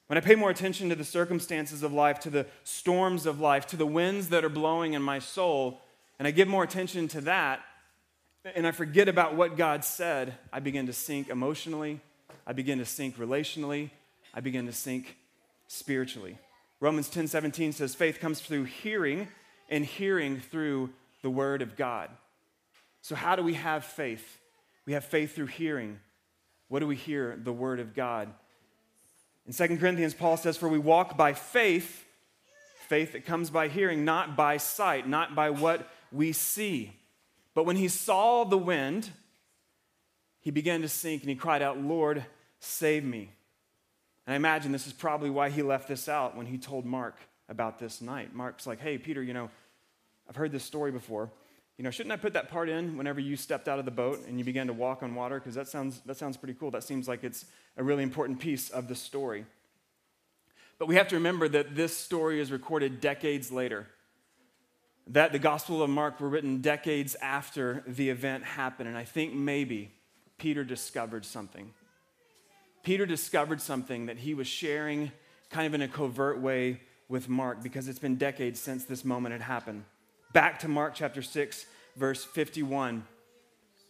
When 0.06 0.16
I 0.16 0.22
pay 0.22 0.34
more 0.34 0.50
attention 0.50 0.88
to 0.88 0.96
the 0.96 1.04
circumstances 1.04 1.82
of 1.82 1.92
life, 1.92 2.20
to 2.20 2.30
the 2.30 2.46
storms 2.64 3.26
of 3.26 3.38
life, 3.38 3.66
to 3.66 3.76
the 3.76 3.86
winds 3.86 4.30
that 4.30 4.46
are 4.46 4.48
blowing 4.48 4.94
in 4.94 5.02
my 5.02 5.18
soul, 5.18 5.82
and 6.18 6.26
I 6.26 6.30
give 6.30 6.48
more 6.48 6.64
attention 6.64 7.06
to 7.08 7.20
that, 7.20 7.60
and 8.56 8.66
I 8.66 8.70
forget 8.70 9.10
about 9.10 9.36
what 9.36 9.58
God 9.58 9.84
said, 9.84 10.36
I 10.50 10.60
begin 10.60 10.86
to 10.86 10.94
sink 10.94 11.28
emotionally, 11.28 12.00
I 12.46 12.52
begin 12.52 12.78
to 12.78 12.84
sink 12.84 13.16
relationally, 13.16 13.90
I 14.34 14.40
begin 14.40 14.66
to 14.66 14.72
sink 14.72 15.16
spiritually. 15.68 16.38
Romans 16.80 17.08
10 17.08 17.28
17 17.28 17.72
says, 17.72 17.94
faith 17.94 18.18
comes 18.18 18.40
through 18.40 18.64
hearing, 18.64 19.28
and 19.68 19.84
hearing 19.84 20.40
through 20.40 20.90
the 21.22 21.30
word 21.30 21.62
of 21.62 21.76
God. 21.76 22.10
So, 23.00 23.14
how 23.14 23.36
do 23.36 23.42
we 23.42 23.54
have 23.54 23.84
faith? 23.84 24.38
We 24.86 24.92
have 24.92 25.04
faith 25.04 25.34
through 25.34 25.46
hearing. 25.46 25.98
What 26.68 26.80
do 26.80 26.86
we 26.86 26.96
hear? 26.96 27.38
The 27.42 27.52
word 27.52 27.80
of 27.80 27.94
God. 27.94 28.28
In 29.46 29.52
2 29.52 29.78
Corinthians, 29.78 30.14
Paul 30.14 30.36
says, 30.36 30.56
For 30.56 30.68
we 30.68 30.78
walk 30.78 31.16
by 31.16 31.32
faith, 31.32 32.04
faith 32.88 33.12
that 33.12 33.26
comes 33.26 33.50
by 33.50 33.68
hearing, 33.68 34.04
not 34.04 34.36
by 34.36 34.56
sight, 34.56 35.08
not 35.08 35.34
by 35.34 35.50
what 35.50 35.88
we 36.10 36.32
see. 36.32 36.92
But 37.54 37.66
when 37.66 37.76
he 37.76 37.88
saw 37.88 38.44
the 38.44 38.58
wind, 38.58 39.10
he 40.42 40.50
began 40.50 40.82
to 40.82 40.88
sink 40.88 41.22
and 41.22 41.30
he 41.30 41.36
cried 41.36 41.62
out, 41.62 41.78
Lord, 41.78 42.24
save 42.58 43.04
me. 43.04 43.30
And 44.26 44.34
I 44.34 44.36
imagine 44.36 44.72
this 44.72 44.86
is 44.86 44.92
probably 44.92 45.30
why 45.30 45.50
he 45.50 45.62
left 45.62 45.88
this 45.88 46.08
out 46.08 46.36
when 46.36 46.46
he 46.46 46.58
told 46.58 46.84
Mark 46.84 47.16
about 47.48 47.78
this 47.78 48.00
night. 48.00 48.34
Mark's 48.34 48.66
like, 48.66 48.80
hey, 48.80 48.98
Peter, 48.98 49.22
you 49.22 49.34
know, 49.34 49.50
I've 50.28 50.36
heard 50.36 50.52
this 50.52 50.64
story 50.64 50.90
before. 50.90 51.30
You 51.78 51.84
know, 51.84 51.90
shouldn't 51.90 52.12
I 52.12 52.16
put 52.16 52.32
that 52.34 52.50
part 52.50 52.68
in 52.68 52.96
whenever 52.96 53.20
you 53.20 53.36
stepped 53.36 53.68
out 53.68 53.78
of 53.78 53.84
the 53.84 53.92
boat 53.92 54.20
and 54.26 54.38
you 54.38 54.44
began 54.44 54.66
to 54.66 54.72
walk 54.72 55.02
on 55.02 55.14
water? 55.14 55.38
Because 55.38 55.54
that 55.54 55.68
sounds, 55.68 56.00
that 56.06 56.16
sounds 56.16 56.36
pretty 56.36 56.54
cool. 56.54 56.70
That 56.72 56.84
seems 56.84 57.06
like 57.06 57.24
it's 57.24 57.46
a 57.76 57.84
really 57.84 58.02
important 58.02 58.40
piece 58.40 58.68
of 58.68 58.88
the 58.88 58.94
story. 58.94 59.46
But 60.78 60.86
we 60.86 60.96
have 60.96 61.08
to 61.08 61.14
remember 61.14 61.48
that 61.48 61.76
this 61.76 61.96
story 61.96 62.40
is 62.40 62.50
recorded 62.50 63.00
decades 63.00 63.52
later. 63.52 63.86
That 65.06 65.32
the 65.32 65.38
Gospel 65.38 65.82
of 65.82 65.90
Mark 65.90 66.20
were 66.20 66.28
written 66.28 66.60
decades 66.60 67.14
after 67.22 67.84
the 67.86 68.10
event 68.10 68.44
happened. 68.44 68.88
And 68.88 68.98
I 68.98 69.04
think 69.04 69.34
maybe 69.34 69.92
Peter 70.42 70.64
discovered 70.64 71.24
something. 71.24 71.72
Peter 72.82 73.06
discovered 73.06 73.60
something 73.60 74.06
that 74.06 74.18
he 74.18 74.34
was 74.34 74.48
sharing 74.48 75.12
kind 75.50 75.68
of 75.68 75.74
in 75.74 75.82
a 75.82 75.86
covert 75.86 76.40
way 76.40 76.80
with 77.08 77.28
Mark 77.28 77.62
because 77.62 77.86
it's 77.86 78.00
been 78.00 78.16
decades 78.16 78.58
since 78.58 78.84
this 78.84 79.04
moment 79.04 79.34
had 79.34 79.40
happened. 79.40 79.84
Back 80.32 80.58
to 80.58 80.68
Mark 80.68 80.94
chapter 80.96 81.22
6, 81.22 81.64
verse 81.94 82.24
51. 82.24 83.06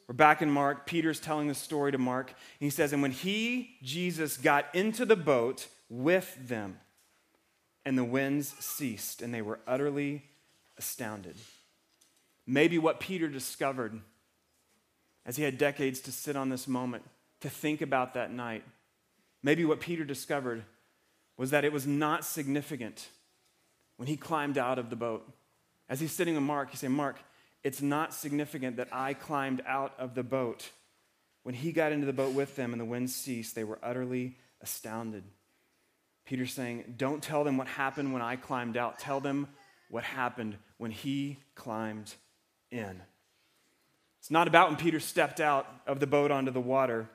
We're 0.07 0.15
back 0.15 0.43
in 0.43 0.51
Mark. 0.51 0.85
Peter's 0.85 1.21
telling 1.21 1.49
the 1.49 1.55
story 1.55 1.91
to 1.91 1.97
Mark. 1.97 2.35
He 2.61 2.69
says, 2.69 2.93
And 2.93 3.01
when 3.01 3.13
he, 3.13 3.79
Jesus, 3.83 4.37
got 4.37 4.67
into 4.75 5.07
the 5.07 5.17
boat 5.17 5.69
with 5.89 6.37
them, 6.49 6.81
and 7.87 7.97
the 7.97 8.05
winds 8.05 8.49
ceased, 8.63 9.23
and 9.23 9.33
they 9.33 9.41
were 9.41 9.61
utterly 9.67 10.25
astounded. 10.77 11.37
Maybe 12.47 12.79
what 12.79 13.01
Peter 13.01 13.29
discovered 13.29 14.03
as 15.25 15.37
he 15.37 15.43
had 15.43 15.59
decades 15.59 16.01
to 16.01 16.13
sit 16.13 16.37
on 16.37 16.49
this 16.49 16.67
moment, 16.67 17.05
to 17.41 17.51
think 17.51 17.81
about 17.81 18.15
that 18.15 18.33
night, 18.33 18.65
maybe 19.43 19.65
what 19.65 19.81
Peter 19.81 20.05
discovered 20.05 20.65
was 21.37 21.51
that 21.51 21.65
it 21.65 21.73
was 21.73 21.87
not 21.87 22.25
significant 22.25 23.09
when 23.97 24.09
he 24.09 24.17
climbed 24.17 24.59
out 24.59 24.79
of 24.79 24.91
the 24.91 24.97
boat. 24.97 25.29
As 25.89 26.01
he's 26.01 26.13
sitting 26.13 26.35
with 26.35 26.43
Mark, 26.43 26.71
he 26.71 26.77
said, 26.77 26.91
Mark, 26.91 27.19
it's 27.63 27.83
not 27.83 28.15
significant 28.15 28.77
that 28.77 28.89
I 28.93 29.15
climbed 29.15 29.63
out 29.67 29.95
of 29.99 30.15
the 30.15 30.23
boat. 30.23 30.71
When 31.43 31.55
he 31.55 31.73
got 31.73 31.93
into 31.93 32.07
the 32.07 32.13
boat 32.13 32.35
with 32.35 32.57
them 32.57 32.73
and 32.73 32.81
the 32.81 32.85
wind 32.85 33.11
ceased, 33.11 33.55
they 33.55 33.65
were 33.65 33.79
utterly 33.83 34.37
astounded. 34.61 35.25
Peter's 36.25 36.53
saying, 36.53 36.95
Don't 36.97 37.23
tell 37.23 37.45
them 37.45 37.57
what 37.57 37.67
happened 37.67 38.13
when 38.13 38.23
I 38.23 38.37
climbed 38.37 38.77
out. 38.77 38.99
Tell 38.99 39.21
them 39.21 39.49
what 39.91 40.05
happened 40.05 40.57
when 40.79 40.91
he 40.91 41.39
climbed 41.55 42.15
in. 42.71 43.03
It's 44.23 44.31
not 44.31 44.47
about 44.47 44.69
when 44.69 44.77
Peter 44.77 45.01
stepped 45.01 45.41
out 45.41 45.67
of 45.85 45.99
the 45.99 46.07
boat 46.07 46.31
onto 46.31 46.53
the 46.53 46.61
water. 46.61 47.09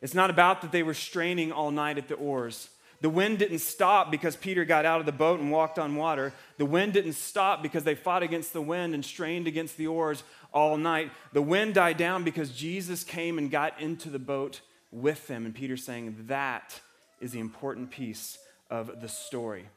It's 0.00 0.14
not 0.14 0.30
about 0.30 0.62
that 0.62 0.72
they 0.72 0.82
were 0.82 0.94
straining 0.94 1.52
all 1.52 1.70
night 1.70 1.98
at 1.98 2.08
the 2.08 2.14
oars. 2.14 2.70
The 3.02 3.10
wind 3.10 3.40
didn't 3.40 3.58
stop 3.58 4.10
because 4.10 4.34
Peter 4.34 4.64
got 4.64 4.86
out 4.86 5.00
of 5.00 5.04
the 5.04 5.12
boat 5.12 5.38
and 5.38 5.52
walked 5.52 5.78
on 5.78 5.96
water. 5.96 6.32
The 6.56 6.64
wind 6.64 6.94
didn't 6.94 7.12
stop 7.12 7.62
because 7.62 7.84
they 7.84 7.94
fought 7.94 8.22
against 8.22 8.54
the 8.54 8.62
wind 8.62 8.94
and 8.94 9.04
strained 9.04 9.46
against 9.46 9.76
the 9.76 9.86
oars 9.86 10.24
all 10.50 10.78
night. 10.78 11.12
The 11.34 11.42
wind 11.42 11.74
died 11.74 11.98
down 11.98 12.24
because 12.24 12.50
Jesus 12.52 13.04
came 13.04 13.36
and 13.36 13.50
got 13.50 13.78
into 13.78 14.08
the 14.08 14.18
boat 14.18 14.62
with 14.90 15.26
them. 15.26 15.44
And 15.44 15.54
Peter's 15.54 15.84
saying 15.84 16.24
that 16.28 16.80
is 17.20 17.32
the 17.32 17.40
important 17.40 17.90
piece 17.90 18.38
of 18.70 19.02
the 19.02 19.10
story. 19.10 19.68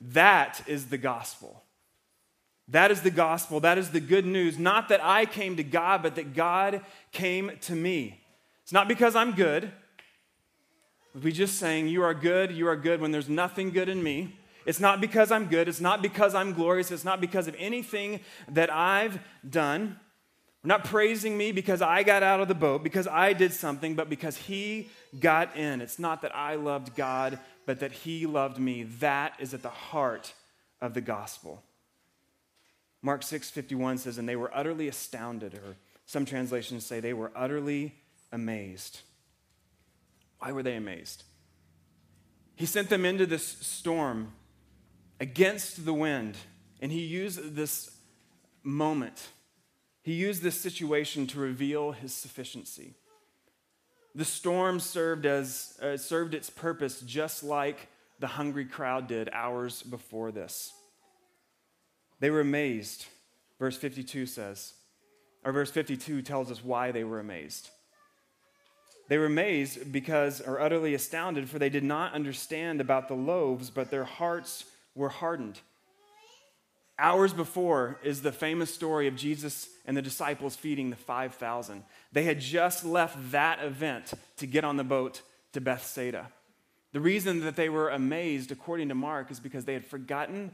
That 0.00 0.60
is 0.66 0.86
the 0.86 0.98
gospel. 0.98 1.62
That 2.68 2.90
is 2.90 3.02
the 3.02 3.10
gospel. 3.10 3.60
That 3.60 3.78
is 3.78 3.90
the 3.90 4.00
good 4.00 4.26
news. 4.26 4.58
Not 4.58 4.88
that 4.88 5.02
I 5.02 5.24
came 5.24 5.56
to 5.56 5.62
God, 5.62 6.02
but 6.02 6.16
that 6.16 6.34
God 6.34 6.80
came 7.12 7.52
to 7.62 7.74
me. 7.74 8.20
It's 8.62 8.72
not 8.72 8.88
because 8.88 9.14
I'm 9.14 9.32
good. 9.32 9.70
We 11.22 11.32
just 11.32 11.58
saying, 11.58 11.88
You 11.88 12.02
are 12.02 12.14
good, 12.14 12.50
you 12.50 12.66
are 12.66 12.76
good 12.76 13.00
when 13.00 13.12
there's 13.12 13.28
nothing 13.28 13.70
good 13.70 13.88
in 13.88 14.02
me. 14.02 14.36
It's 14.66 14.80
not 14.80 15.00
because 15.00 15.30
I'm 15.30 15.46
good. 15.46 15.68
It's 15.68 15.80
not 15.80 16.02
because 16.02 16.34
I'm 16.34 16.52
glorious. 16.52 16.90
It's 16.90 17.04
not 17.04 17.20
because 17.20 17.46
of 17.46 17.54
anything 17.56 18.20
that 18.48 18.72
I've 18.72 19.20
done. 19.48 20.00
We're 20.64 20.68
not 20.68 20.84
praising 20.84 21.38
me 21.38 21.52
because 21.52 21.80
I 21.80 22.02
got 22.02 22.24
out 22.24 22.40
of 22.40 22.48
the 22.48 22.54
boat, 22.54 22.82
because 22.82 23.06
I 23.06 23.32
did 23.32 23.52
something, 23.52 23.94
but 23.94 24.10
because 24.10 24.36
He 24.36 24.88
got 25.20 25.56
in. 25.56 25.80
It's 25.80 26.00
not 26.00 26.22
that 26.22 26.34
I 26.34 26.56
loved 26.56 26.96
God, 26.96 27.38
but 27.64 27.78
that 27.78 27.92
He 27.92 28.26
loved 28.26 28.58
me. 28.58 28.82
That 28.98 29.34
is 29.38 29.54
at 29.54 29.62
the 29.62 29.70
heart 29.70 30.34
of 30.80 30.94
the 30.94 31.00
gospel. 31.00 31.62
Mark 33.02 33.22
6 33.22 33.50
51 33.50 33.98
says, 33.98 34.18
And 34.18 34.28
they 34.28 34.36
were 34.36 34.50
utterly 34.54 34.88
astounded, 34.88 35.54
or 35.54 35.76
some 36.06 36.24
translations 36.24 36.84
say 36.84 37.00
they 37.00 37.12
were 37.12 37.32
utterly 37.34 37.94
amazed. 38.32 39.00
Why 40.38 40.52
were 40.52 40.62
they 40.62 40.76
amazed? 40.76 41.24
He 42.56 42.66
sent 42.66 42.88
them 42.88 43.04
into 43.04 43.26
this 43.26 43.46
storm 43.46 44.32
against 45.20 45.84
the 45.84 45.94
wind, 45.94 46.36
and 46.80 46.90
he 46.90 47.00
used 47.00 47.54
this 47.54 47.90
moment, 48.62 49.28
he 50.02 50.12
used 50.12 50.42
this 50.42 50.60
situation 50.60 51.26
to 51.28 51.40
reveal 51.40 51.92
his 51.92 52.12
sufficiency. 52.12 52.94
The 54.14 54.24
storm 54.24 54.80
served, 54.80 55.26
as, 55.26 55.78
uh, 55.82 55.96
served 55.96 56.34
its 56.34 56.48
purpose 56.48 57.00
just 57.00 57.42
like 57.42 57.88
the 58.18 58.26
hungry 58.26 58.64
crowd 58.64 59.08
did 59.08 59.28
hours 59.32 59.82
before 59.82 60.32
this. 60.32 60.72
They 62.20 62.30
were 62.30 62.40
amazed, 62.40 63.06
verse 63.58 63.76
52 63.76 64.26
says, 64.26 64.74
or 65.44 65.52
verse 65.52 65.70
52 65.70 66.22
tells 66.22 66.50
us 66.50 66.64
why 66.64 66.90
they 66.92 67.04
were 67.04 67.20
amazed. 67.20 67.70
They 69.08 69.18
were 69.18 69.26
amazed 69.26 69.92
because, 69.92 70.40
or 70.40 70.60
utterly 70.60 70.94
astounded, 70.94 71.48
for 71.48 71.58
they 71.58 71.68
did 71.68 71.84
not 71.84 72.14
understand 72.14 72.80
about 72.80 73.08
the 73.08 73.14
loaves, 73.14 73.70
but 73.70 73.90
their 73.90 74.04
hearts 74.04 74.64
were 74.94 75.10
hardened. 75.10 75.60
Hours 76.98 77.34
before 77.34 78.00
is 78.02 78.22
the 78.22 78.32
famous 78.32 78.72
story 78.72 79.06
of 79.06 79.16
Jesus 79.16 79.68
and 79.84 79.96
the 79.96 80.02
disciples 80.02 80.56
feeding 80.56 80.88
the 80.90 80.96
5,000. 80.96 81.84
They 82.10 82.24
had 82.24 82.40
just 82.40 82.84
left 82.84 83.32
that 83.32 83.62
event 83.62 84.14
to 84.38 84.46
get 84.46 84.64
on 84.64 84.78
the 84.78 84.84
boat 84.84 85.20
to 85.52 85.60
Bethsaida. 85.60 86.28
The 86.92 87.00
reason 87.00 87.40
that 87.40 87.56
they 87.56 87.68
were 87.68 87.90
amazed, 87.90 88.50
according 88.50 88.88
to 88.88 88.94
Mark, 88.94 89.30
is 89.30 89.38
because 89.38 89.66
they 89.66 89.74
had 89.74 89.84
forgotten 89.84 90.52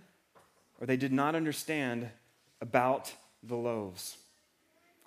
or 0.83 0.87
they 0.87 0.97
did 0.97 1.13
not 1.13 1.37
understand 1.37 2.11
about 2.61 3.15
the 3.45 3.55
loaves. 3.55 4.17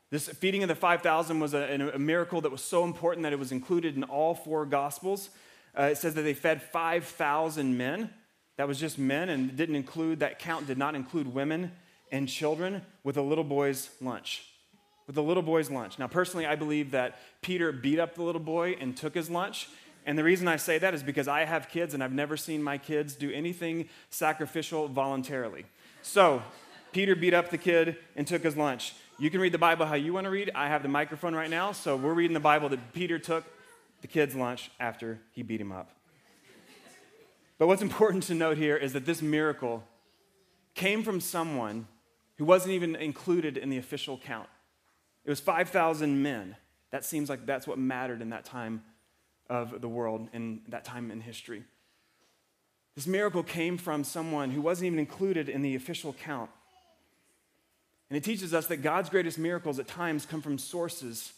This 0.10 0.30
feeding 0.30 0.64
of 0.64 0.70
the 0.70 0.76
5,000 0.76 1.42
was 1.42 1.54
a, 1.54 1.92
a, 1.94 2.00
miracle 2.00 2.40
that 2.40 2.52
was 2.52 2.62
so 2.62 2.86
important 2.86 3.24
that 3.24 3.34
it 3.34 3.40
was 3.40 3.52
included 3.52 3.98
in 3.98 4.06
all 4.06 4.34
four 4.34 4.66
Gospels. 4.66 5.30
Uh, 5.78 5.84
it 5.84 5.98
says 5.98 6.14
that 6.14 6.22
they 6.22 6.34
fed 6.34 6.62
5,000 6.62 7.78
men. 7.78 8.10
That 8.56 8.70
was 8.70 8.80
just 8.80 8.98
men 8.98 9.28
and 9.28 9.58
didn't 9.58 9.76
include, 9.76 10.22
that 10.22 10.40
count 10.40 10.66
did 10.66 10.78
not 10.78 10.96
include 10.96 11.34
women 11.34 11.74
and 12.10 12.30
children 12.30 12.82
with 13.04 13.18
a 13.18 13.22
little 13.22 13.44
boy's 13.44 13.90
lunch. 14.00 14.46
With 15.08 15.18
a 15.18 15.22
little 15.22 15.44
boy's 15.44 15.70
lunch. 15.70 16.00
Now, 16.00 16.08
personally, 16.08 16.46
I 16.46 16.56
believe 16.56 16.92
that 16.92 17.20
Peter 17.42 17.74
beat 17.74 18.00
up 18.00 18.16
the 18.16 18.24
little 18.24 18.40
boy 18.40 18.78
and 18.80 18.96
took 18.96 19.14
his 19.14 19.30
lunch. 19.30 19.68
And 20.06 20.18
the 20.18 20.24
reason 20.24 20.48
I 20.48 20.58
say 20.58 20.78
that 20.78 20.94
is 20.94 21.02
because 21.02 21.28
I 21.28 21.46
have 21.46 21.68
kids 21.68 21.94
and 21.94 22.04
I've 22.04 22.14
never 22.14 22.38
seen 22.38 22.62
my 22.62 22.78
kids 22.78 23.16
do 23.16 23.32
anything 23.32 23.90
sacrificial 24.10 24.88
voluntarily. 24.88 25.66
So, 26.04 26.44
Peter 26.92 27.16
beat 27.16 27.34
up 27.34 27.50
the 27.50 27.58
kid 27.58 27.98
and 28.16 28.26
took 28.26 28.44
his 28.44 28.56
lunch. 28.56 28.94
You 29.18 29.30
can 29.30 29.42
read 29.42 29.52
the 29.52 29.58
Bible 29.58 29.86
how 29.86 29.96
you 29.96 30.14
want 30.14 30.26
to 30.26 30.30
read. 30.30 30.52
I 30.54 30.68
have 30.68 30.84
the 30.84 30.90
microphone 30.90 31.34
right 31.34 31.50
now, 31.50 31.72
so 31.72 31.96
we're 31.96 32.14
reading 32.14 32.34
the 32.34 32.40
Bible 32.40 32.70
that 32.70 32.94
Peter 32.94 33.18
took 33.18 33.44
the 34.02 34.08
kids' 34.08 34.36
lunch 34.36 34.70
after 34.80 35.20
he 35.32 35.42
beat 35.42 35.60
him 35.60 35.72
up. 35.72 35.90
But 37.58 37.68
what's 37.68 37.82
important 37.82 38.24
to 38.26 38.34
note 38.34 38.58
here 38.58 38.78
is 38.78 38.94
that 38.94 39.06
this 39.06 39.22
miracle 39.22 39.84
came 40.76 41.04
from 41.04 41.20
someone 41.20 41.88
who 42.38 42.46
wasn't 42.46 42.74
even 42.74 42.96
included 42.96 43.58
in 43.58 43.70
the 43.70 43.78
official 43.78 44.18
count. 44.18 44.50
It 45.24 45.30
was 45.30 45.40
5,000 45.40 46.22
men. 46.22 46.58
That 46.92 47.04
seems 47.04 47.30
like 47.30 47.46
that's 47.46 47.66
what 47.66 47.80
mattered 47.80 48.22
in 48.22 48.30
that 48.30 48.46
time 48.46 48.84
of 49.50 49.82
the 49.82 49.88
world, 49.88 50.28
in 50.34 50.62
that 50.70 50.86
time 50.86 51.12
in 51.12 51.22
history. 51.22 51.64
This 52.96 53.08
miracle 53.08 53.44
came 53.44 53.78
from 53.78 54.04
someone 54.04 54.52
who 54.52 54.62
wasn't 54.62 54.88
even 54.88 55.00
included 55.00 55.50
in 55.50 55.62
the 55.62 55.76
official 55.76 56.14
count. 56.14 56.50
And 58.10 58.18
it 58.18 58.24
teaches 58.24 58.54
us 58.54 58.68
that 58.68 58.78
God's 58.78 59.10
greatest 59.10 59.38
miracles 59.38 59.80
at 59.80 59.88
times 59.88 60.26
come 60.26 60.42
from 60.42 60.58
sources 60.58 61.34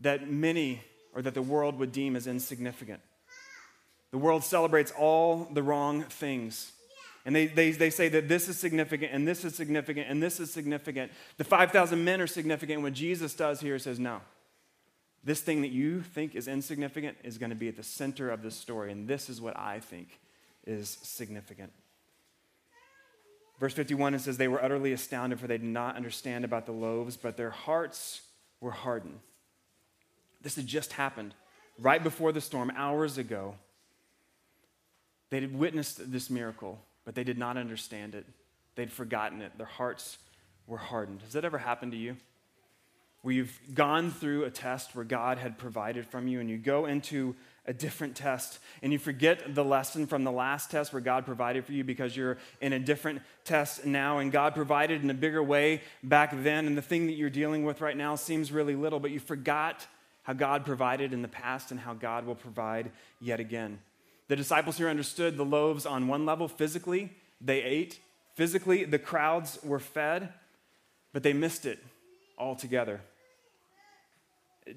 that 0.00 0.30
many 0.30 0.82
or 1.14 1.22
that 1.22 1.34
the 1.34 1.42
world 1.42 1.78
would 1.78 1.92
deem 1.92 2.16
as 2.16 2.26
insignificant. 2.26 3.00
The 4.10 4.18
world 4.18 4.42
celebrates 4.42 4.92
all 4.98 5.48
the 5.52 5.62
wrong 5.62 6.02
things. 6.02 6.72
And 7.24 7.36
they, 7.36 7.46
they, 7.46 7.70
they 7.72 7.90
say 7.90 8.08
that 8.08 8.28
this 8.28 8.48
is 8.48 8.58
significant 8.58 9.12
and 9.12 9.28
this 9.28 9.44
is 9.44 9.54
significant 9.54 10.08
and 10.08 10.22
this 10.22 10.40
is 10.40 10.50
significant. 10.50 11.12
The 11.36 11.44
5,000 11.44 12.02
men 12.02 12.20
are 12.20 12.26
significant. 12.26 12.82
What 12.82 12.94
Jesus 12.94 13.34
does 13.34 13.60
here 13.60 13.78
says, 13.78 13.98
no. 13.98 14.20
This 15.22 15.40
thing 15.40 15.62
that 15.62 15.70
you 15.70 16.00
think 16.00 16.34
is 16.34 16.48
insignificant 16.48 17.18
is 17.22 17.36
going 17.36 17.50
to 17.50 17.56
be 17.56 17.68
at 17.68 17.76
the 17.76 17.82
center 17.82 18.30
of 18.30 18.42
this 18.42 18.54
story. 18.54 18.90
And 18.90 19.06
this 19.06 19.28
is 19.28 19.40
what 19.40 19.58
I 19.58 19.80
think 19.80 20.18
is 20.66 20.98
significant. 21.02 21.72
Verse 23.58 23.74
51, 23.74 24.14
it 24.14 24.20
says, 24.20 24.38
They 24.38 24.48
were 24.48 24.62
utterly 24.64 24.92
astounded, 24.92 25.38
for 25.38 25.46
they 25.46 25.58
did 25.58 25.66
not 25.66 25.96
understand 25.96 26.46
about 26.46 26.64
the 26.64 26.72
loaves, 26.72 27.18
but 27.18 27.36
their 27.36 27.50
hearts 27.50 28.22
were 28.60 28.70
hardened. 28.70 29.20
This 30.40 30.56
had 30.56 30.66
just 30.66 30.94
happened 30.94 31.34
right 31.78 32.02
before 32.02 32.32
the 32.32 32.40
storm, 32.40 32.72
hours 32.74 33.18
ago. 33.18 33.56
They 35.28 35.42
had 35.42 35.56
witnessed 35.56 36.10
this 36.10 36.30
miracle, 36.30 36.80
but 37.04 37.14
they 37.14 37.24
did 37.24 37.36
not 37.36 37.58
understand 37.58 38.14
it. 38.14 38.26
They'd 38.74 38.90
forgotten 38.90 39.42
it. 39.42 39.56
Their 39.58 39.66
hearts 39.66 40.16
were 40.66 40.78
hardened. 40.78 41.20
Has 41.22 41.34
that 41.34 41.44
ever 41.44 41.58
happened 41.58 41.92
to 41.92 41.98
you? 41.98 42.16
Where 43.22 43.34
you've 43.34 43.58
gone 43.74 44.10
through 44.10 44.44
a 44.44 44.50
test 44.50 44.94
where 44.94 45.04
God 45.04 45.38
had 45.38 45.58
provided 45.58 46.06
from 46.06 46.26
you, 46.26 46.40
and 46.40 46.48
you 46.48 46.56
go 46.56 46.86
into 46.86 47.34
a 47.66 47.72
different 47.72 48.16
test 48.16 48.58
and 48.82 48.92
you 48.92 48.98
forget 48.98 49.54
the 49.54 49.64
lesson 49.64 50.06
from 50.06 50.24
the 50.24 50.32
last 50.32 50.70
test 50.70 50.92
where 50.92 51.02
God 51.02 51.26
provided 51.26 51.64
for 51.64 51.72
you 51.72 51.84
because 51.84 52.16
you're 52.16 52.38
in 52.60 52.72
a 52.72 52.78
different 52.78 53.22
test 53.44 53.84
now 53.84 54.18
and 54.18 54.32
God 54.32 54.54
provided 54.54 55.04
in 55.04 55.10
a 55.10 55.14
bigger 55.14 55.42
way 55.42 55.82
back 56.02 56.32
then 56.42 56.66
and 56.66 56.76
the 56.76 56.82
thing 56.82 57.06
that 57.06 57.12
you're 57.12 57.30
dealing 57.30 57.64
with 57.64 57.80
right 57.80 57.96
now 57.96 58.16
seems 58.16 58.50
really 58.50 58.74
little 58.74 58.98
but 58.98 59.10
you 59.10 59.20
forgot 59.20 59.86
how 60.22 60.32
God 60.32 60.64
provided 60.64 61.12
in 61.12 61.22
the 61.22 61.28
past 61.28 61.70
and 61.70 61.78
how 61.78 61.94
God 61.94 62.26
will 62.26 62.34
provide 62.34 62.90
yet 63.20 63.40
again. 63.40 63.78
The 64.28 64.36
disciples 64.36 64.76
here 64.76 64.88
understood 64.88 65.36
the 65.36 65.44
loaves 65.44 65.86
on 65.86 66.08
one 66.08 66.26
level 66.26 66.48
physically, 66.48 67.10
they 67.40 67.62
ate. 67.62 68.00
Physically, 68.34 68.84
the 68.84 68.98
crowds 68.98 69.58
were 69.62 69.80
fed, 69.80 70.32
but 71.12 71.22
they 71.22 71.32
missed 71.32 71.66
it 71.66 71.78
altogether. 72.38 73.00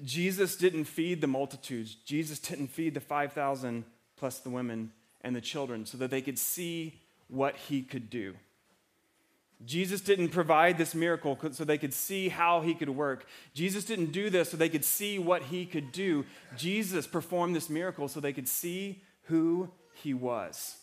Jesus 0.02 0.56
didn't 0.56 0.84
feed 0.84 1.20
the 1.20 1.26
multitudes. 1.26 1.94
Jesus 1.94 2.38
didn't 2.38 2.68
feed 2.68 2.94
the 2.94 3.00
5,000 3.00 3.84
plus 4.16 4.38
the 4.40 4.50
women 4.50 4.92
and 5.22 5.34
the 5.34 5.40
children 5.40 5.86
so 5.86 5.98
that 5.98 6.10
they 6.10 6.20
could 6.20 6.38
see 6.38 7.00
what 7.28 7.56
he 7.56 7.82
could 7.82 8.10
do. 8.10 8.34
Jesus 9.64 10.00
didn't 10.00 10.28
provide 10.28 10.76
this 10.76 10.94
miracle 10.94 11.38
so 11.52 11.64
they 11.64 11.78
could 11.78 11.94
see 11.94 12.28
how 12.28 12.60
he 12.60 12.74
could 12.74 12.90
work. 12.90 13.26
Jesus 13.54 13.84
didn't 13.84 14.12
do 14.12 14.28
this 14.28 14.50
so 14.50 14.56
they 14.56 14.68
could 14.68 14.84
see 14.84 15.18
what 15.18 15.42
he 15.44 15.64
could 15.64 15.92
do. 15.92 16.24
Jesus 16.56 17.06
performed 17.06 17.56
this 17.56 17.70
miracle 17.70 18.08
so 18.08 18.20
they 18.20 18.32
could 18.32 18.48
see 18.48 19.02
who 19.24 19.70
he 19.94 20.12
was. 20.12 20.76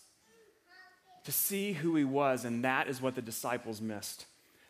To 1.25 1.31
see 1.31 1.73
who 1.73 1.95
he 1.95 2.03
was, 2.03 2.45
and 2.45 2.63
that 2.63 2.87
is 2.87 3.01
what 3.01 3.13
the 3.13 3.21
disciples 3.21 3.81
missed. 3.81 4.25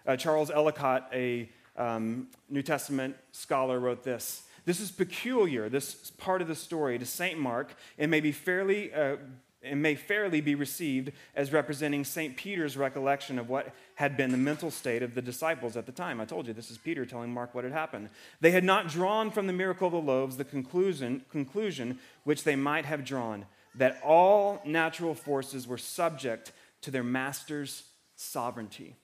Uh, 0.06 0.18
Charles 0.18 0.52
Ellicott, 0.52 1.08
a 1.14 1.50
um, 1.78 2.28
New 2.50 2.62
Testament 2.62 3.16
scholar, 3.32 3.80
wrote 3.80 4.04
this. 4.04 4.44
This 4.66 4.80
is 4.80 4.92
peculiar, 4.92 5.70
this 5.70 6.12
part 6.12 6.42
of 6.42 6.48
the 6.48 6.56
story, 6.56 7.00
to 7.00 7.06
St. 7.06 7.40
Mark, 7.40 7.76
and 7.98 8.12
may 8.12 8.22
be 8.22 8.32
fairly. 8.32 8.94
Uh, 8.94 9.18
may 9.64 9.94
fairly 9.94 10.42
be 10.42 10.56
received 10.56 11.12
as 11.36 11.54
representing 11.54 12.04
St. 12.04 12.36
Peter's 12.36 12.76
recollection 12.76 13.38
of 13.38 13.48
what 13.48 13.74
had 13.96 14.18
been 14.18 14.32
the 14.32 14.38
mental 14.38 14.72
state 14.72 15.04
of 15.04 15.14
the 15.14 15.22
disciples 15.22 15.78
at 15.78 15.86
the 15.86 15.92
time. 15.92 16.20
I 16.20 16.26
told 16.26 16.48
you 16.48 16.54
this 16.54 16.72
is 16.72 16.80
Peter 16.80 17.06
telling 17.06 17.32
Mark 17.32 17.54
what 17.54 17.64
had 17.64 17.74
happened. 17.74 18.10
They 18.40 18.52
had 18.52 18.64
not 18.64 18.88
drawn 18.88 19.30
from 19.30 19.46
the 19.46 19.54
miracle 19.54 19.88
of 19.88 19.94
the 19.94 20.00
loaves 20.00 20.38
the 20.38 20.44
conclusion, 20.44 21.24
conclusion 21.30 22.00
which 22.24 22.44
they 22.44 22.56
might 22.56 22.86
have 22.86 23.06
drawn 23.06 23.46
that 23.76 24.02
all 24.04 24.62
natural 24.66 25.14
forces 25.14 25.68
were 25.68 25.78
subject 25.78 26.52
to 26.82 26.92
their 26.92 27.04
master's 27.04 27.84
sovereignty 28.16 28.96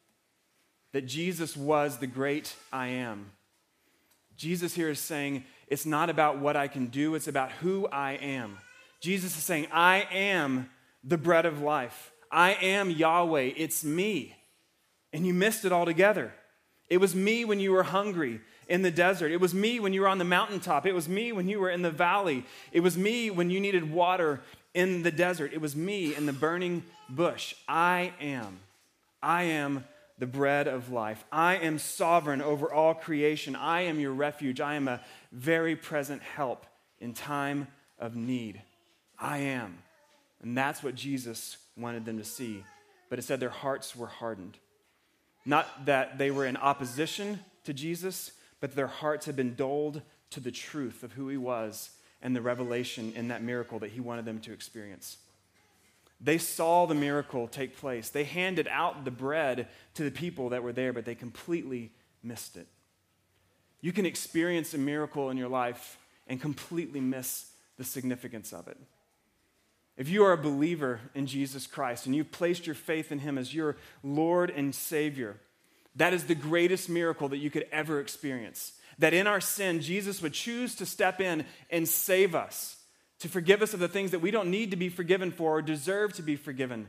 that 0.98 1.06
Jesus 1.06 1.56
was 1.56 2.00
the 2.00 2.08
great 2.08 2.56
I 2.74 2.88
am. 2.88 3.30
Jesus 4.36 4.74
here 4.74 4.90
is 4.90 4.98
saying, 4.98 5.44
it's 5.68 5.86
not 5.86 6.10
about 6.10 6.40
what 6.40 6.56
I 6.56 6.68
can 6.68 6.88
do, 6.88 7.14
it's 7.14 7.28
about 7.28 7.52
who 7.52 7.88
I 7.90 8.14
am. 8.14 8.58
Jesus 9.00 9.38
is 9.38 9.44
saying, 9.44 9.68
I 9.72 10.08
am 10.12 10.72
the 11.04 11.20
bread 11.20 11.46
of 11.46 11.62
life. 11.62 12.12
I 12.32 12.54
am 12.54 12.90
Yahweh. 12.90 13.52
It's 13.58 13.84
me. 13.84 14.36
And 15.14 15.24
you 15.28 15.36
missed 15.36 15.66
it 15.66 15.72
altogether. 15.72 16.34
It 16.90 16.98
was 16.98 17.14
me 17.14 17.46
when 17.46 17.60
you 17.60 17.74
were 17.74 17.84
hungry 17.84 18.42
in 18.68 18.82
the 18.82 18.90
desert. 18.90 19.32
It 19.32 19.40
was 19.40 19.54
me 19.54 19.80
when 19.80 19.94
you 19.94 20.02
were 20.02 20.08
on 20.08 20.18
the 20.18 20.26
mountaintop. 20.26 20.88
It 20.88 20.94
was 20.94 21.08
me 21.08 21.32
when 21.32 21.48
you 21.48 21.60
were 21.60 21.70
in 21.70 21.84
the 21.84 21.92
valley. 21.92 22.44
It 22.72 22.80
was 22.80 22.98
me 22.98 23.30
when 23.30 23.52
you 23.52 23.60
needed 23.60 23.92
water 23.92 24.42
in 24.74 25.04
the 25.04 25.12
desert. 25.12 25.54
It 25.54 25.62
was 25.62 25.76
me 25.76 26.16
in 26.16 26.26
the 26.26 26.34
burning 26.34 26.84
bush. 27.08 27.54
I 27.68 28.14
am. 28.20 28.62
I 29.22 29.44
am 29.44 29.84
the 30.18 30.28
bread 30.28 30.68
of 30.68 30.92
life. 30.92 31.24
I 31.32 31.58
am 31.58 31.80
sovereign 31.80 32.42
over 32.42 32.72
all 32.72 32.94
creation. 32.94 33.56
I 33.56 33.82
am 33.82 34.00
your 34.00 34.14
refuge. 34.14 34.60
I 34.60 34.76
am 34.76 34.88
a 34.88 35.02
very 35.32 35.76
present 35.76 36.22
help 36.22 36.66
in 37.00 37.14
time 37.14 37.68
of 38.00 38.16
need. 38.16 38.62
I 39.20 39.40
am. 39.40 39.78
And 40.42 40.58
that's 40.58 40.84
what 40.84 40.96
Jesus 40.96 41.58
wanted 41.78 42.06
them 42.06 42.18
to 42.18 42.24
see. 42.24 42.64
But 43.10 43.20
it 43.20 43.24
said 43.24 43.40
their 43.40 43.50
hearts 43.50 43.96
were 43.96 44.08
hardened. 44.08 44.58
Not 45.46 45.86
that 45.86 46.18
they 46.18 46.32
were 46.32 46.46
in 46.46 46.58
opposition 46.58 47.40
to 47.64 47.74
Jesus, 47.74 48.32
but 48.60 48.76
their 48.76 48.88
hearts 48.88 49.26
had 49.26 49.36
been 49.36 49.56
dulled 49.56 50.02
to 50.32 50.40
the 50.40 50.52
truth 50.52 51.04
of 51.04 51.14
who 51.14 51.30
he 51.30 51.38
was 51.38 51.92
and 52.22 52.36
the 52.36 52.42
revelation 52.42 53.14
in 53.16 53.30
that 53.30 53.44
miracle 53.44 53.80
that 53.80 53.92
he 53.92 54.00
wanted 54.00 54.26
them 54.26 54.40
to 54.40 54.52
experience. 54.52 55.18
They 56.20 56.38
saw 56.38 56.86
the 56.86 56.96
miracle 56.96 57.48
take 57.48 57.78
place. 57.78 58.10
They 58.10 58.24
handed 58.24 58.68
out 58.68 59.06
the 59.06 59.12
bread 59.12 59.68
to 59.96 60.04
the 60.04 60.12
people 60.12 60.50
that 60.50 60.64
were 60.64 60.74
there, 60.74 60.94
but 60.94 61.06
they 61.06 61.16
completely 61.16 61.92
missed 62.24 62.58
it. 62.58 62.68
You 63.82 63.92
can 63.92 64.06
experience 64.06 64.74
a 64.74 64.80
miracle 64.80 65.30
in 65.30 65.38
your 65.38 65.50
life 65.50 66.00
and 66.28 66.42
completely 66.42 67.00
miss 67.00 67.52
the 67.78 67.84
significance 67.84 68.52
of 68.52 68.68
it. 68.68 68.78
If 69.96 70.10
you 70.10 70.24
are 70.24 70.34
a 70.34 70.38
believer 70.38 71.00
in 71.14 71.28
Jesus 71.28 71.68
Christ 71.68 72.06
and 72.06 72.16
you've 72.16 72.32
placed 72.32 72.66
your 72.66 72.76
faith 72.76 73.12
in 73.12 73.20
Him 73.20 73.38
as 73.38 73.54
your 73.54 73.78
Lord 74.04 74.50
and 74.50 74.74
Savior, 74.74 75.38
that 75.96 76.14
is 76.14 76.26
the 76.26 76.36
greatest 76.36 76.90
miracle 76.90 77.30
that 77.30 77.38
you 77.38 77.50
could 77.50 77.68
ever 77.72 78.00
experience. 78.00 78.74
That 79.00 79.14
in 79.14 79.28
our 79.28 79.42
sin, 79.42 79.82
Jesus 79.82 80.22
would 80.22 80.34
choose 80.34 80.76
to 80.76 80.86
step 80.86 81.22
in 81.22 81.46
and 81.70 81.88
save 81.88 82.34
us 82.34 82.77
to 83.20 83.30
forgive 83.30 83.62
us 83.62 83.74
of 83.74 83.80
the 83.80 83.88
things 83.88 84.12
that 84.12 84.20
we 84.20 84.32
don't 84.32 84.52
need 84.52 84.72
to 84.72 84.78
be 84.78 84.90
forgiven 84.90 85.32
for 85.32 85.58
or 85.58 85.62
deserve 85.62 86.14
to 86.14 86.22
be 86.22 86.36
forgiven 86.36 86.88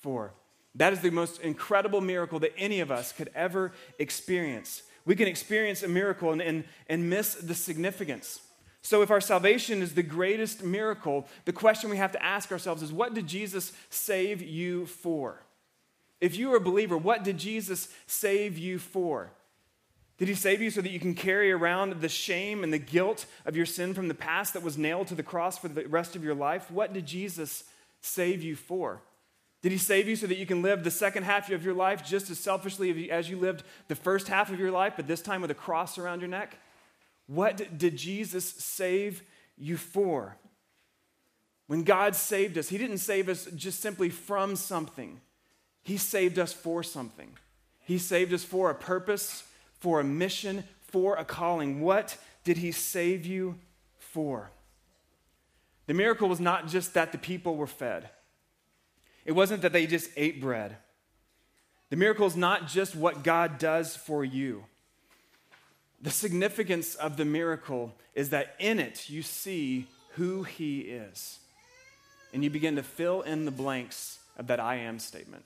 for. 0.00 0.32
That 0.74 0.92
is 0.92 1.00
the 1.00 1.10
most 1.10 1.40
incredible 1.40 2.00
miracle 2.00 2.38
that 2.40 2.52
any 2.58 2.80
of 2.80 2.90
us 2.90 3.12
could 3.12 3.30
ever 3.34 3.72
experience. 3.98 4.82
We 5.04 5.16
can 5.16 5.28
experience 5.28 5.82
a 5.82 5.88
miracle 5.88 6.32
and, 6.32 6.42
and, 6.42 6.64
and 6.88 7.08
miss 7.08 7.34
the 7.34 7.54
significance. 7.54 8.40
So, 8.82 9.02
if 9.02 9.10
our 9.10 9.20
salvation 9.20 9.82
is 9.82 9.94
the 9.94 10.02
greatest 10.02 10.62
miracle, 10.62 11.26
the 11.44 11.52
question 11.52 11.90
we 11.90 11.96
have 11.96 12.12
to 12.12 12.22
ask 12.22 12.52
ourselves 12.52 12.82
is 12.82 12.92
what 12.92 13.14
did 13.14 13.26
Jesus 13.26 13.72
save 13.90 14.42
you 14.42 14.86
for? 14.86 15.42
If 16.20 16.36
you 16.36 16.52
are 16.52 16.56
a 16.56 16.60
believer, 16.60 16.96
what 16.96 17.24
did 17.24 17.38
Jesus 17.38 17.88
save 18.06 18.56
you 18.58 18.78
for? 18.78 19.32
Did 20.18 20.28
he 20.28 20.34
save 20.34 20.62
you 20.62 20.70
so 20.70 20.80
that 20.80 20.90
you 20.90 21.00
can 21.00 21.14
carry 21.14 21.52
around 21.52 22.00
the 22.00 22.08
shame 22.08 22.64
and 22.64 22.72
the 22.72 22.78
guilt 22.78 23.26
of 23.44 23.54
your 23.54 23.66
sin 23.66 23.92
from 23.92 24.08
the 24.08 24.14
past 24.14 24.54
that 24.54 24.62
was 24.62 24.78
nailed 24.78 25.08
to 25.08 25.14
the 25.14 25.22
cross 25.22 25.58
for 25.58 25.68
the 25.68 25.86
rest 25.86 26.16
of 26.16 26.24
your 26.24 26.34
life? 26.34 26.70
What 26.70 26.92
did 26.92 27.06
Jesus 27.06 27.64
save 28.00 28.42
you 28.42 28.56
for? 28.56 29.02
Did 29.62 29.72
he 29.72 29.78
save 29.78 30.08
you 30.08 30.16
so 30.16 30.26
that 30.26 30.38
you 30.38 30.46
can 30.46 30.62
live 30.62 30.84
the 30.84 30.90
second 30.90 31.24
half 31.24 31.50
of 31.50 31.64
your 31.64 31.74
life 31.74 32.04
just 32.04 32.30
as 32.30 32.38
selfishly 32.38 33.10
as 33.10 33.28
you 33.28 33.36
lived 33.36 33.62
the 33.88 33.94
first 33.94 34.28
half 34.28 34.50
of 34.50 34.60
your 34.60 34.70
life, 34.70 34.94
but 34.96 35.06
this 35.06 35.20
time 35.20 35.42
with 35.42 35.50
a 35.50 35.54
cross 35.54 35.98
around 35.98 36.20
your 36.20 36.28
neck? 36.28 36.56
What 37.26 37.76
did 37.76 37.96
Jesus 37.96 38.44
save 38.44 39.22
you 39.58 39.76
for? 39.76 40.36
When 41.66 41.82
God 41.82 42.14
saved 42.14 42.56
us, 42.56 42.68
He 42.68 42.78
didn't 42.78 42.98
save 42.98 43.28
us 43.28 43.48
just 43.56 43.80
simply 43.80 44.08
from 44.08 44.56
something, 44.56 45.20
He 45.82 45.96
saved 45.96 46.38
us 46.38 46.52
for 46.52 46.82
something. 46.82 47.30
He 47.84 47.98
saved 47.98 48.32
us 48.32 48.42
for 48.42 48.70
a 48.70 48.74
purpose 48.74 49.44
for 49.78 50.00
a 50.00 50.04
mission, 50.04 50.64
for 50.80 51.16
a 51.16 51.24
calling. 51.24 51.80
What 51.80 52.16
did 52.44 52.58
he 52.58 52.72
save 52.72 53.26
you 53.26 53.58
for? 53.98 54.50
The 55.86 55.94
miracle 55.94 56.28
was 56.28 56.40
not 56.40 56.66
just 56.66 56.94
that 56.94 57.12
the 57.12 57.18
people 57.18 57.56
were 57.56 57.66
fed, 57.66 58.10
it 59.24 59.32
wasn't 59.32 59.62
that 59.62 59.72
they 59.72 59.86
just 59.86 60.10
ate 60.16 60.40
bread. 60.40 60.76
The 61.88 61.96
miracle 61.96 62.26
is 62.26 62.36
not 62.36 62.66
just 62.66 62.96
what 62.96 63.22
God 63.22 63.58
does 63.58 63.94
for 63.94 64.24
you. 64.24 64.64
The 66.02 66.10
significance 66.10 66.94
of 66.96 67.16
the 67.16 67.24
miracle 67.24 67.94
is 68.14 68.30
that 68.30 68.56
in 68.58 68.80
it 68.80 69.08
you 69.08 69.22
see 69.22 69.86
who 70.14 70.42
He 70.42 70.80
is. 70.80 71.38
And 72.32 72.42
you 72.42 72.50
begin 72.50 72.76
to 72.76 72.82
fill 72.82 73.22
in 73.22 73.44
the 73.44 73.50
blanks 73.50 74.18
of 74.36 74.48
that 74.48 74.60
I 74.60 74.76
am 74.76 74.98
statement. 74.98 75.44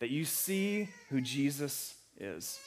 That 0.00 0.10
you 0.10 0.24
see 0.24 0.88
who 1.08 1.20
Jesus 1.20 1.94
is. 2.18 2.60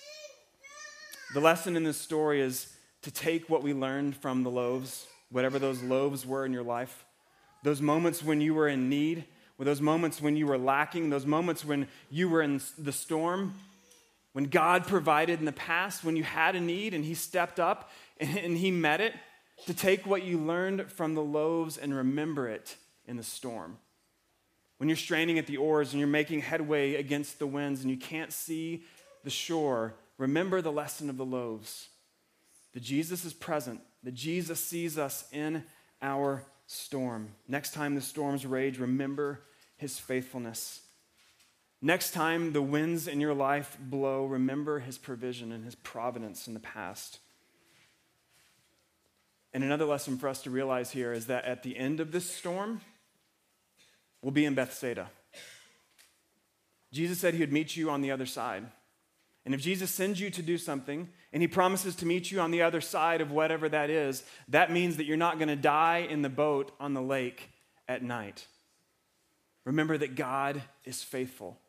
The 1.33 1.39
lesson 1.39 1.75
in 1.75 1.83
this 1.83 1.97
story 1.97 2.39
is 2.41 2.73
to 3.01 3.11
take 3.11 3.49
what 3.49 3.63
we 3.63 3.73
learned 3.73 4.15
from 4.15 4.43
the 4.43 4.49
loaves, 4.49 5.07
whatever 5.31 5.59
those 5.59 5.81
loaves 5.81 6.25
were 6.25 6.45
in 6.45 6.53
your 6.53 6.63
life, 6.63 7.05
those 7.63 7.81
moments 7.81 8.23
when 8.23 8.41
you 8.41 8.53
were 8.53 8.67
in 8.67 8.89
need, 8.89 9.25
or 9.57 9.65
those 9.65 9.81
moments 9.81 10.21
when 10.21 10.35
you 10.38 10.45
were 10.47 10.57
lacking, 10.57 11.09
those 11.09 11.25
moments 11.25 11.65
when 11.65 11.88
you 12.09 12.29
were 12.29 12.41
in 12.41 12.61
the 12.77 12.91
storm, 12.91 13.55
when 14.33 14.45
God 14.45 14.85
provided 14.85 15.39
in 15.39 15.45
the 15.45 15.51
past, 15.51 16.03
when 16.03 16.15
you 16.15 16.23
had 16.23 16.55
a 16.55 16.61
need 16.61 16.93
and 16.93 17.03
He 17.03 17.13
stepped 17.13 17.59
up 17.59 17.89
and 18.19 18.57
He 18.57 18.71
met 18.71 19.01
it, 19.01 19.13
to 19.67 19.73
take 19.73 20.05
what 20.05 20.23
you 20.23 20.38
learned 20.38 20.91
from 20.91 21.15
the 21.15 21.23
loaves 21.23 21.77
and 21.77 21.95
remember 21.95 22.47
it 22.47 22.75
in 23.07 23.17
the 23.17 23.23
storm. 23.23 23.77
When 24.77 24.89
you're 24.89 24.97
straining 24.97 25.39
at 25.39 25.47
the 25.47 25.57
oars 25.57 25.91
and 25.91 25.99
you're 25.99 26.07
making 26.07 26.41
headway 26.41 26.95
against 26.95 27.39
the 27.39 27.47
winds 27.47 27.81
and 27.81 27.89
you 27.89 27.97
can't 27.97 28.33
see 28.33 28.83
the 29.23 29.29
shore, 29.29 29.95
remember 30.17 30.62
the 30.62 30.71
lesson 30.71 31.10
of 31.10 31.17
the 31.17 31.25
loaves. 31.25 31.89
That 32.73 32.84
Jesus 32.84 33.23
is 33.23 33.34
present, 33.34 33.82
that 34.04 34.13
Jesus 34.13 34.60
sees 34.60 34.97
us 34.97 35.25
in 35.32 35.63
our 36.01 36.43
storm. 36.67 37.30
Next 37.47 37.73
time 37.73 37.95
the 37.95 38.01
storms 38.01 38.45
rage, 38.45 38.80
remember 38.80 39.41
his 39.78 39.97
faithfulness. 39.97 40.82
Next 41.82 42.12
time 42.12 42.51
the 42.51 42.62
winds 42.62 43.08
in 43.08 43.21
your 43.21 43.34
life 43.34 43.78
blow, 43.80 44.25
remember 44.25 44.80
his 44.80 44.97
provision 44.97 45.51
and 45.51 45.63
his 45.63 45.75
providence 45.75 46.47
in 46.47 46.54
the 46.54 46.60
past. 46.60 47.19
And 49.54 49.63
another 49.63 49.86
lesson 49.86 50.17
for 50.17 50.28
us 50.28 50.41
to 50.43 50.49
realize 50.49 50.91
here 50.91 51.13
is 51.13 51.28
that 51.28 51.45
at 51.45 51.63
the 51.63 51.78
end 51.78 52.01
of 52.01 52.12
this 52.12 52.30
storm, 52.30 52.82
we'll 54.21 54.32
be 54.34 54.43
in 54.43 54.54
Bethsaida. 54.54 55.10
Jesus 56.91 57.19
said 57.19 57.34
he 57.34 57.39
would 57.39 57.54
meet 57.54 57.78
you 57.78 57.89
on 57.89 58.01
the 58.01 58.12
other 58.12 58.25
side. 58.25 58.65
And 59.45 59.53
if 59.53 59.62
Jesus 59.62 59.91
sends 59.91 60.19
you 60.19 60.31
to 60.31 60.41
do 60.41 60.58
something 60.58 61.08
and 61.31 61.41
he 61.41 61.47
promises 61.47 61.95
to 61.97 62.05
meet 62.05 62.31
you 62.31 62.39
on 62.39 62.49
the 62.49 62.63
other 62.63 62.81
side 62.81 63.21
of 63.21 63.31
whatever 63.31 63.69
that 63.69 63.91
is, 63.91 64.23
that 64.47 64.71
means 64.71 64.97
that 64.97 65.05
you're 65.05 65.17
not 65.17 65.38
going 65.38 65.49
to 65.49 65.55
die 65.55 66.08
in 66.10 66.23
the 66.23 66.29
boat 66.29 66.71
on 66.79 66.95
the 66.95 67.01
lake 67.01 67.49
at 67.88 68.01
night. 68.01 68.47
Remember 69.63 69.97
that 69.97 70.15
God 70.15 70.62
is 70.84 71.03
faithful. 71.03 71.60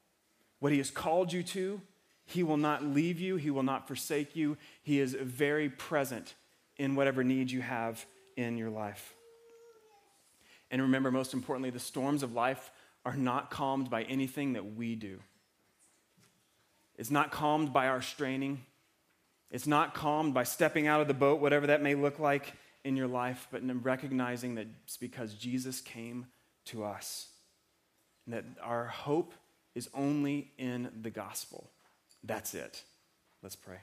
What 0.58 0.72
he 0.72 0.78
has 0.78 0.90
called 0.90 1.32
you 1.32 1.42
to, 1.42 1.82
he 2.24 2.42
will 2.42 2.56
not 2.56 2.82
leave 2.82 3.20
you, 3.20 3.36
he 3.36 3.50
will 3.50 3.62
not 3.62 3.86
forsake 3.86 4.34
you. 4.34 4.56
He 4.82 4.98
is 4.98 5.14
very 5.14 5.68
present 5.68 6.34
in 6.78 6.94
whatever 6.94 7.22
needs 7.22 7.52
you 7.52 7.60
have 7.60 8.04
in 8.36 8.56
your 8.56 8.70
life. 8.70 9.14
And 10.70 10.82
remember, 10.82 11.10
most 11.10 11.34
importantly, 11.34 11.70
the 11.70 11.78
storms 11.78 12.22
of 12.22 12.32
life 12.32 12.70
are 13.04 13.16
not 13.16 13.50
calmed 13.50 13.88
by 13.88 14.02
anything 14.02 14.54
that 14.54 14.74
we 14.76 14.96
do. 14.96 15.20
It's 16.96 17.10
not 17.10 17.30
calmed 17.30 17.72
by 17.72 17.88
our 17.88 18.00
straining. 18.00 18.64
It's 19.50 19.66
not 19.66 19.94
calmed 19.94 20.34
by 20.34 20.44
stepping 20.44 20.86
out 20.86 21.00
of 21.00 21.08
the 21.08 21.14
boat, 21.14 21.40
whatever 21.40 21.68
that 21.68 21.82
may 21.82 21.94
look 21.94 22.18
like 22.18 22.54
in 22.84 22.96
your 22.96 23.06
life, 23.06 23.48
but 23.50 23.62
in 23.62 23.82
recognizing 23.82 24.54
that 24.56 24.66
it's 24.84 24.96
because 24.96 25.34
Jesus 25.34 25.80
came 25.80 26.26
to 26.66 26.84
us. 26.84 27.28
And 28.24 28.34
that 28.34 28.44
our 28.62 28.86
hope 28.86 29.34
is 29.74 29.88
only 29.94 30.50
in 30.58 30.90
the 31.02 31.10
gospel. 31.10 31.70
That's 32.24 32.54
it. 32.54 32.82
Let's 33.42 33.56
pray. 33.56 33.78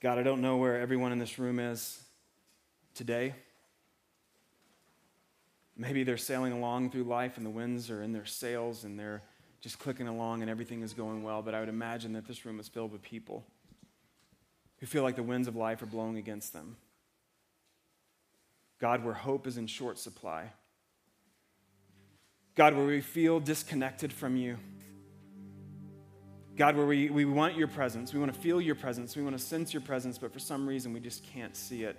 God, 0.00 0.18
I 0.18 0.22
don't 0.22 0.40
know 0.40 0.56
where 0.56 0.80
everyone 0.80 1.12
in 1.12 1.18
this 1.18 1.38
room 1.38 1.58
is 1.58 2.00
today. 2.96 3.34
Maybe 5.76 6.02
they're 6.02 6.16
sailing 6.16 6.52
along 6.52 6.90
through 6.90 7.04
life 7.04 7.36
and 7.36 7.44
the 7.44 7.50
winds 7.50 7.90
are 7.90 8.02
in 8.02 8.12
their 8.12 8.24
sails 8.24 8.84
and 8.84 8.98
they're 8.98 9.22
just 9.60 9.78
clicking 9.78 10.08
along 10.08 10.40
and 10.40 10.50
everything 10.50 10.82
is 10.82 10.94
going 10.94 11.22
well, 11.22 11.42
but 11.42 11.54
I 11.54 11.60
would 11.60 11.68
imagine 11.68 12.14
that 12.14 12.26
this 12.26 12.46
room 12.46 12.58
is 12.58 12.68
filled 12.68 12.92
with 12.92 13.02
people 13.02 13.44
who 14.78 14.86
feel 14.86 15.02
like 15.02 15.16
the 15.16 15.22
winds 15.22 15.48
of 15.48 15.56
life 15.56 15.82
are 15.82 15.86
blowing 15.86 16.16
against 16.16 16.52
them. 16.52 16.76
God, 18.80 19.04
where 19.04 19.14
hope 19.14 19.46
is 19.46 19.56
in 19.56 19.66
short 19.66 19.98
supply. 19.98 20.52
God, 22.54 22.74
where 22.74 22.86
we 22.86 23.00
feel 23.00 23.38
disconnected 23.38 24.12
from 24.12 24.36
you. 24.36 24.56
God, 26.56 26.76
where 26.76 26.86
we, 26.86 27.10
we 27.10 27.26
want 27.26 27.54
your 27.54 27.68
presence, 27.68 28.14
we 28.14 28.20
want 28.20 28.32
to 28.32 28.40
feel 28.40 28.62
your 28.62 28.74
presence, 28.74 29.14
we 29.14 29.22
want 29.22 29.36
to 29.36 29.42
sense 29.42 29.74
your 29.74 29.82
presence, 29.82 30.16
but 30.16 30.32
for 30.32 30.38
some 30.38 30.66
reason 30.66 30.94
we 30.94 31.00
just 31.00 31.22
can't 31.22 31.54
see 31.54 31.84
it 31.84 31.98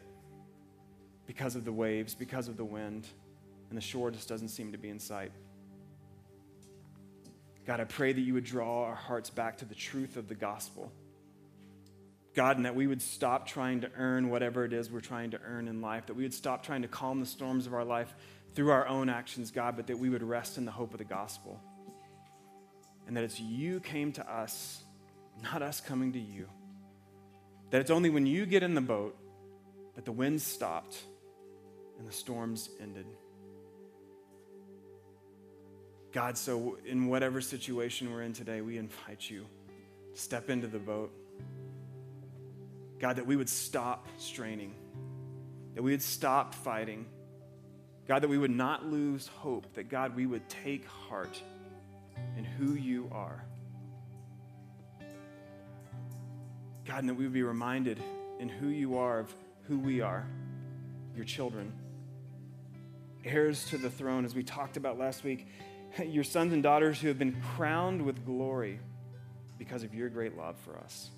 because 1.28 1.56
of 1.56 1.66
the 1.66 1.72
waves, 1.72 2.16
because 2.16 2.48
of 2.48 2.58
the 2.58 2.66
wind, 2.66 3.08
and 3.70 3.78
the 3.78 3.82
shore 3.82 4.10
just 4.10 4.28
doesn't 4.28 4.50
seem 4.50 4.72
to 4.72 4.78
be 4.78 4.90
in 4.90 5.00
sight. 5.00 5.32
God, 7.66 7.80
I 7.80 7.84
pray 7.84 8.13
that 8.13 8.22
you 8.22 8.34
would 8.34 8.46
draw 8.46 8.86
our 8.86 8.96
hearts 8.96 9.30
back 9.30 9.58
to 9.58 9.66
the 9.66 9.76
truth 9.76 10.18
of 10.18 10.28
the 10.28 10.36
gospel. 10.36 10.92
God, 12.34 12.58
and 12.58 12.66
that 12.66 12.76
we 12.76 12.88
would 12.88 13.02
stop 13.02 13.46
trying 13.46 13.82
to 13.82 13.92
earn 13.98 14.30
whatever 14.30 14.63
it 14.63 14.72
is 14.72 14.90
we're 14.90 15.02
trying 15.02 15.32
to 15.32 15.40
earn 15.46 15.68
in 15.68 15.82
life, 15.82 16.06
that 16.06 16.16
we 16.16 16.24
would 16.24 16.34
stop 16.34 16.63
trying 16.63 16.82
to 16.84 16.88
calm 16.88 17.20
the 17.20 17.26
storms 17.26 17.68
of 17.68 17.74
our 17.74 17.84
life 17.84 18.16
through 18.56 18.70
our 18.72 18.88
own 18.88 19.10
actions, 19.10 19.52
God, 19.52 19.76
but 19.76 19.88
that 19.88 20.00
we 20.00 20.10
would 20.10 20.24
rest 20.24 20.58
in 20.58 20.66
the 20.66 20.72
hope 20.72 20.94
of 20.94 20.98
the 20.98 21.04
gospel 21.04 21.62
and 23.08 23.16
that 23.16 23.24
it's 23.24 23.40
you 23.40 23.80
came 23.80 24.12
to 24.12 24.32
us, 24.32 24.84
not 25.42 25.62
us 25.62 25.80
coming 25.80 26.13
to 26.13 26.20
you. 26.20 26.48
That 27.72 27.82
it's 27.82 27.90
only 27.90 28.10
when 28.10 28.26
you 28.26 28.46
get 28.46 28.63
in 28.63 28.76
the 28.76 28.82
boat 28.82 29.18
that 29.96 30.06
the 30.06 30.12
winds 30.12 30.44
stopped 30.44 31.02
and 31.98 32.08
the 32.08 32.12
storms 32.12 32.70
ended. 32.82 33.06
God, 36.12 36.38
so 36.38 36.78
in 36.86 37.08
whatever 37.08 37.42
situation 37.42 38.12
we're 38.12 38.24
in 38.24 38.34
today, 38.34 38.62
we 38.62 38.78
invite 38.78 39.30
you 39.30 39.46
to 40.14 40.20
step 40.20 40.50
into 40.50 40.68
the 40.68 40.80
boat. 40.80 41.12
God, 43.00 43.18
that 43.18 43.28
we 43.28 43.36
would 43.36 43.50
stop 43.50 44.08
straining, 44.18 44.74
that 45.76 45.84
we 45.84 45.92
would 45.92 46.02
stop 46.02 46.54
fighting. 46.54 47.06
God, 48.08 48.24
that 48.24 48.30
we 48.30 48.38
would 48.38 48.52
not 48.52 48.86
lose 48.86 49.28
hope, 49.28 49.74
that 49.74 49.90
God, 49.90 50.16
we 50.16 50.26
would 50.26 50.48
take 50.48 50.88
heart 50.88 51.42
in 52.38 52.46
who 52.46 52.74
you 52.74 53.10
are. 53.12 53.44
God, 56.86 57.00
and 57.00 57.10
that 57.10 57.16
we 57.16 57.26
would 57.26 57.34
be 57.34 57.44
reminded 57.44 58.02
in 58.40 58.48
who 58.48 58.70
you 58.70 58.98
are 58.98 59.20
of 59.20 59.36
who 59.68 59.78
we 59.78 60.00
are, 60.00 60.26
your 61.16 61.26
children, 61.26 61.74
heirs 63.28 63.66
to 63.70 63.78
the 63.78 63.90
throne, 63.90 64.26
as 64.26 64.34
we 64.34 64.44
talked 64.44 64.78
about 64.78 64.98
last 64.98 65.24
week, 65.24 65.48
your 66.06 66.24
sons 66.24 66.54
and 66.54 66.63
daughters 66.63 67.00
who 67.00 67.08
have 67.08 67.20
been 67.20 67.36
crowned 67.56 68.02
with 68.02 68.26
glory 68.26 68.80
because 69.58 69.84
of 69.84 69.94
your 69.94 70.10
great 70.10 70.38
love 70.38 70.56
for 70.63 70.78
us. 70.78 71.10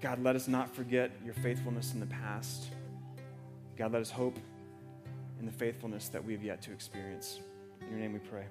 God, 0.00 0.22
let 0.22 0.36
us 0.36 0.48
not 0.48 0.74
forget 0.74 1.10
your 1.24 1.34
faithfulness 1.34 1.94
in 1.94 2.00
the 2.00 2.06
past. 2.06 2.66
God, 3.76 3.92
let 3.92 4.02
us 4.02 4.10
hope 4.10 4.38
in 5.40 5.46
the 5.46 5.52
faithfulness 5.52 6.08
that 6.08 6.24
we 6.24 6.32
have 6.34 6.44
yet 6.44 6.62
to 6.62 6.72
experience. 6.72 7.40
In 7.80 7.90
your 7.90 7.98
name 7.98 8.12
we 8.12 8.18
pray. 8.18 8.44